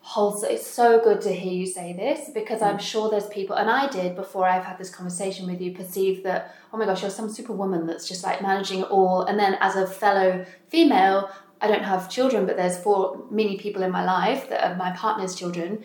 [0.00, 0.50] wholesome.
[0.50, 2.66] It's so good to hear you say this because Mm.
[2.68, 6.24] I'm sure there's people, and I did before I've had this conversation with you, perceive
[6.24, 9.22] that, oh my gosh, you're some superwoman that's just like managing it all.
[9.22, 11.30] And then as a fellow female,
[11.60, 14.90] I don't have children, but there's four many people in my life that are my
[14.90, 15.84] partner's children.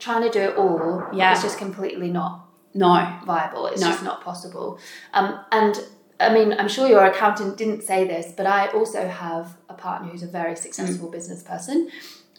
[0.00, 1.32] Trying to do it all Yeah.
[1.32, 2.40] is just completely not
[2.74, 3.06] No.
[3.26, 3.66] viable.
[3.66, 3.88] It's No.
[3.88, 4.78] just not possible.
[5.14, 5.78] Um, and
[6.20, 10.08] I mean, I'm sure your accountant didn't say this, but I also have a partner
[10.10, 11.12] who's a very successful Mm.
[11.12, 11.90] business person,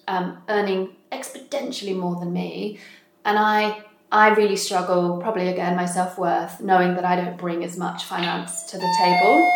[0.08, 2.80] um, earning exponentially more than me,
[3.26, 3.84] and I.
[4.16, 8.04] I really struggle, probably again, my self worth, knowing that I don't bring as much
[8.04, 9.52] finance to the table.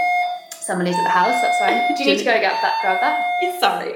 [0.61, 1.77] Somebody's at the house, that's fine.
[1.95, 3.59] Do you need to go get that, grab that?
[3.59, 3.93] Sorry.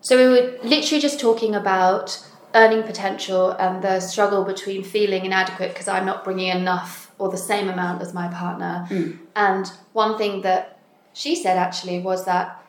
[0.00, 2.18] So we were literally just talking about
[2.56, 7.36] earning potential and the struggle between feeling inadequate because I'm not bringing enough or the
[7.36, 8.86] same amount as my partner.
[8.88, 9.18] Mm.
[9.36, 10.80] And one thing that
[11.12, 12.62] she said actually was that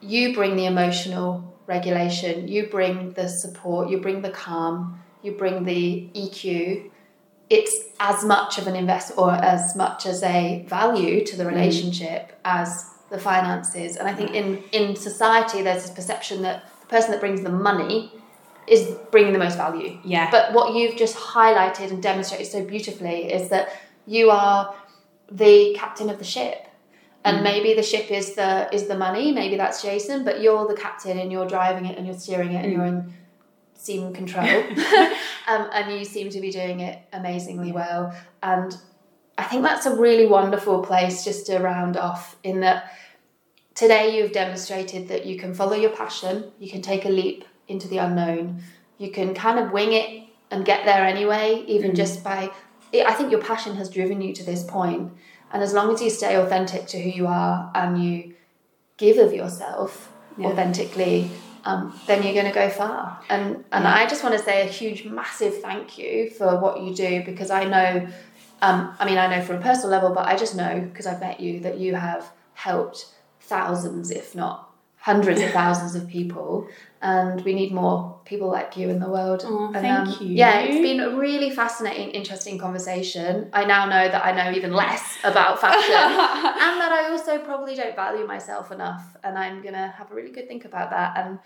[0.00, 5.64] you bring the emotional regulation, you bring the support, you bring the calm, you bring
[5.64, 6.90] the EQ.
[7.48, 11.52] It's as much of an invest or as much as a value to the mm.
[11.54, 13.96] relationship as the finances.
[13.96, 17.50] And I think in in society there's this perception that the person that brings the
[17.50, 18.12] money
[18.70, 19.98] is bringing the most value.
[20.04, 20.30] Yeah.
[20.30, 24.74] But what you've just highlighted and demonstrated so beautifully is that you are
[25.30, 26.68] the captain of the ship.
[27.22, 30.74] And maybe the ship is the is the money, maybe that's Jason, but you're the
[30.74, 33.12] captain and you're driving it and you're steering it and you're in
[33.74, 34.46] seam control.
[35.46, 38.14] um, and you seem to be doing it amazingly well.
[38.42, 38.74] And
[39.36, 42.94] I think that's a really wonderful place just to round off in that
[43.74, 47.88] today you've demonstrated that you can follow your passion, you can take a leap into
[47.88, 48.62] the unknown,
[48.98, 52.50] you can kind of wing it and get there anyway, even just by.
[52.92, 55.12] I think your passion has driven you to this point.
[55.52, 58.34] and as long as you stay authentic to who you are and you
[58.98, 60.46] give of yourself Yeah.
[60.48, 61.28] authentically,
[61.64, 63.18] um, then you're going to go far.
[63.28, 66.94] And and I just want to say a huge, massive thank you for what you
[66.94, 68.06] do because I know,
[68.62, 71.20] um, I mean, I know from a personal level, but I just know because I've
[71.20, 73.06] met you that you have helped
[73.40, 74.69] thousands, if not
[75.00, 76.68] hundreds of thousands of people,
[77.00, 79.42] and we need more people like you in the world.
[79.46, 80.28] Oh, And, um, thank you.
[80.28, 83.48] Yeah, it's been a really fascinating, interesting conversation.
[83.54, 87.74] I now know that I know even less about fashion and that I also probably
[87.74, 91.16] don't value myself enough, and I'm gonna have a really good think about that.
[91.16, 91.38] And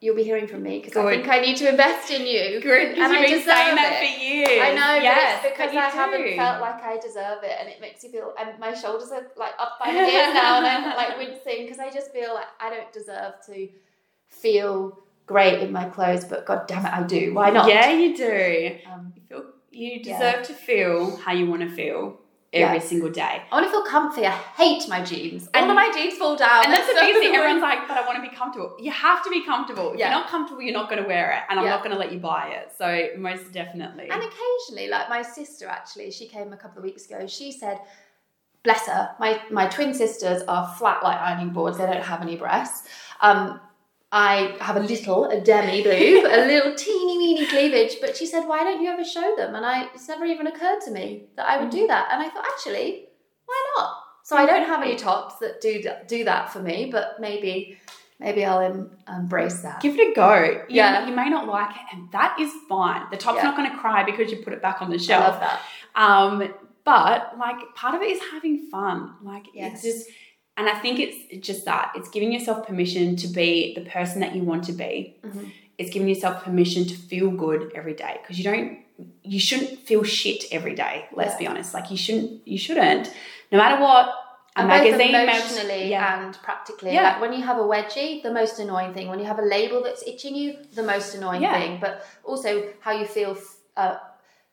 [0.00, 2.60] you'll be hearing from me because I think I need to invest in you.
[2.60, 3.98] Good, and I you've been deserve saying that it.
[3.98, 4.62] for years.
[4.62, 8.10] I know, yes, because I haven't felt like I deserve it, and it makes you
[8.10, 8.32] feel.
[8.38, 11.78] And my shoulders are like up by my ears now, and I'm like wincing because
[11.78, 13.68] I just feel like I don't deserve to
[14.28, 16.24] feel great in my clothes.
[16.24, 17.34] But god damn it, I do.
[17.34, 17.68] Why not?
[17.68, 18.78] Yeah, you do.
[18.92, 20.32] Um, You feel you Yeah.
[20.32, 22.18] deserve to feel how you want to feel
[22.52, 23.42] every single day.
[23.50, 24.26] I want to feel comfy.
[24.26, 25.48] I hate my jeans.
[25.54, 26.64] All of my jeans fall down.
[26.64, 27.34] And that's the thing.
[27.34, 28.74] Everyone's like, but I want to be comfortable.
[28.78, 29.92] You have to be comfortable.
[29.92, 30.10] If Yeah.
[30.10, 31.42] you're not comfortable, you're not going to wear it.
[31.50, 31.72] And I'm Yeah.
[31.72, 32.72] not going to let you buy it.
[32.78, 34.08] So, most definitely.
[34.10, 37.26] And occasionally, like my sister actually, she came a couple of weeks ago.
[37.26, 37.80] She said,
[38.62, 41.76] "Bless her, my my twin sisters are flat like ironing boards.
[41.78, 42.88] They don't have any breasts.
[43.20, 43.60] Um,
[44.10, 48.46] I have a little, a demi boob, a little teeny weeny cleavage." But she said,
[48.46, 51.46] "Why don't you ever show them?" And I, it's never even occurred to me that
[51.48, 52.08] I would do that.
[52.10, 53.06] And I thought, actually,
[53.46, 53.90] why not?
[54.24, 57.78] So I don't have any tops that do do that for me, but maybe.
[58.20, 59.80] Maybe I'll em- embrace that.
[59.80, 60.42] Give it a go.
[60.42, 61.06] You, Yeah.
[61.06, 63.02] You may not like it, and that is fine.
[63.12, 63.44] The top's Yeah.
[63.44, 65.24] not going to cry because you put it back on the I shelf.
[65.34, 65.60] love that.
[65.94, 66.52] Um,
[66.84, 69.14] but like part of it is having fun.
[69.22, 69.74] Like Yes.
[69.74, 70.10] it's just,
[70.58, 74.34] and I think it's just that it's giving yourself permission to be the person that
[74.34, 75.14] you want to be.
[75.24, 75.52] Mhm.
[75.78, 78.78] It's giving yourself permission to feel good every day because you don't,
[79.22, 81.06] you shouldn't feel shit every day.
[81.12, 81.38] Let's Yeah.
[81.38, 81.72] be honest.
[81.74, 83.06] Like you shouldn't, you shouldn't.
[83.52, 84.06] No matter what
[84.56, 86.24] a and magazine emotionally yeah.
[86.26, 86.92] and practically.
[86.92, 87.10] Yeah.
[87.12, 89.06] Like when you have a wedgie, the most annoying thing.
[89.08, 91.56] When you have a label that's itching you, the most annoying Yeah.
[91.56, 91.78] thing.
[91.80, 92.50] But also
[92.80, 93.38] how you feel
[93.76, 93.98] uh,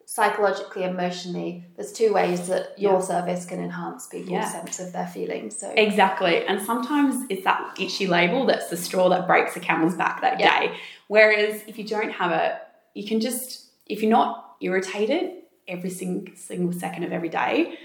[0.05, 1.65] psychologically, emotionally.
[1.75, 2.99] There's two ways that your Yeah.
[3.01, 4.45] service can enhance people's Yeah.
[4.45, 5.57] sense of their feelings.
[5.59, 6.45] So Exactly.
[6.45, 10.39] And sometimes it's that itchy label that's the straw that breaks the camel's back that
[10.39, 10.59] Yeah.
[10.59, 10.71] day.
[11.07, 12.53] Whereas if you don't have it,
[12.93, 15.31] you can just, if you're not irritated
[15.67, 17.77] every single, single second of every day,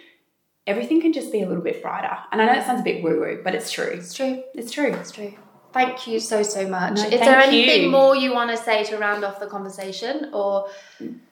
[0.66, 2.16] everything can just be a little bit brighter.
[2.30, 3.84] And I know it sounds a bit woo woo, but it's true.
[3.94, 4.42] it's true.
[4.54, 4.92] It's true.
[4.92, 5.32] It's true.
[5.72, 6.94] Thank you so so much.
[6.96, 7.90] No, Is there anything you.
[7.90, 10.68] more you want to say to round off the conversation, or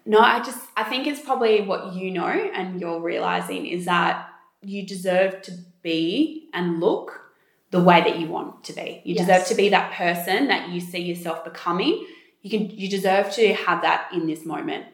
[0.07, 4.29] No, I just, I think it's probably what you know and you're realizing is that
[4.63, 7.21] you deserve to be and look
[7.71, 9.03] the way that you want to be.
[9.05, 9.27] You Yes.
[9.27, 12.07] deserve to be that person that you see yourself becoming.
[12.43, 14.87] You can, you deserve to have that in this moment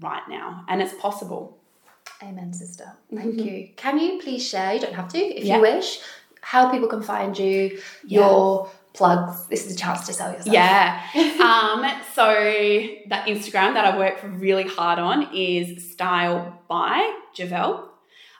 [0.00, 1.56] right now, and it's possible.
[2.22, 2.84] Amen, sister.
[3.12, 3.16] Mm-hmm.
[3.16, 3.68] Thank you.
[3.76, 4.74] Can you please share?
[4.74, 5.56] You don't have to, if Yeah.
[5.56, 6.00] you wish.
[6.40, 9.46] How people can find you, your plugs.
[9.46, 10.54] This is a chance to sell yourself.
[10.54, 11.02] Yeah.
[11.14, 12.26] um, so
[13.08, 17.88] that Instagram that I work really hard on is Style by Juvelle.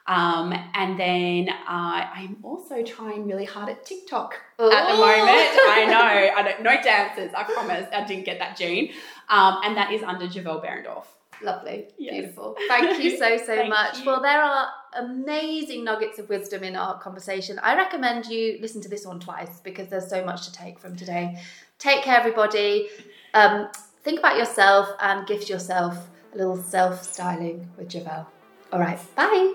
[0.06, 5.02] Um, and then uh, I'm also trying really hard at TikTok at the moment.
[5.06, 7.34] I know, I don't, no dances.
[7.34, 7.86] I promise.
[7.92, 8.92] I didn't get that gene.
[9.28, 11.04] Um, and that is under Juvelle Behrendorff.
[11.42, 11.86] Lovely.
[11.98, 12.14] Yes.
[12.14, 12.56] Beautiful.
[12.68, 14.00] Thank you so, so much.
[14.00, 14.06] you.
[14.06, 17.58] Well, there are amazing nuggets of wisdom in our conversation.
[17.60, 20.96] I recommend you listen to this one twice because there's so much to take from
[20.96, 21.40] today.
[21.78, 22.88] Take care, everybody.
[23.34, 23.68] Um,
[24.02, 28.26] think about yourself and gift yourself a little self styling with Juvelle.
[28.72, 28.98] All right.
[29.14, 29.54] Bye.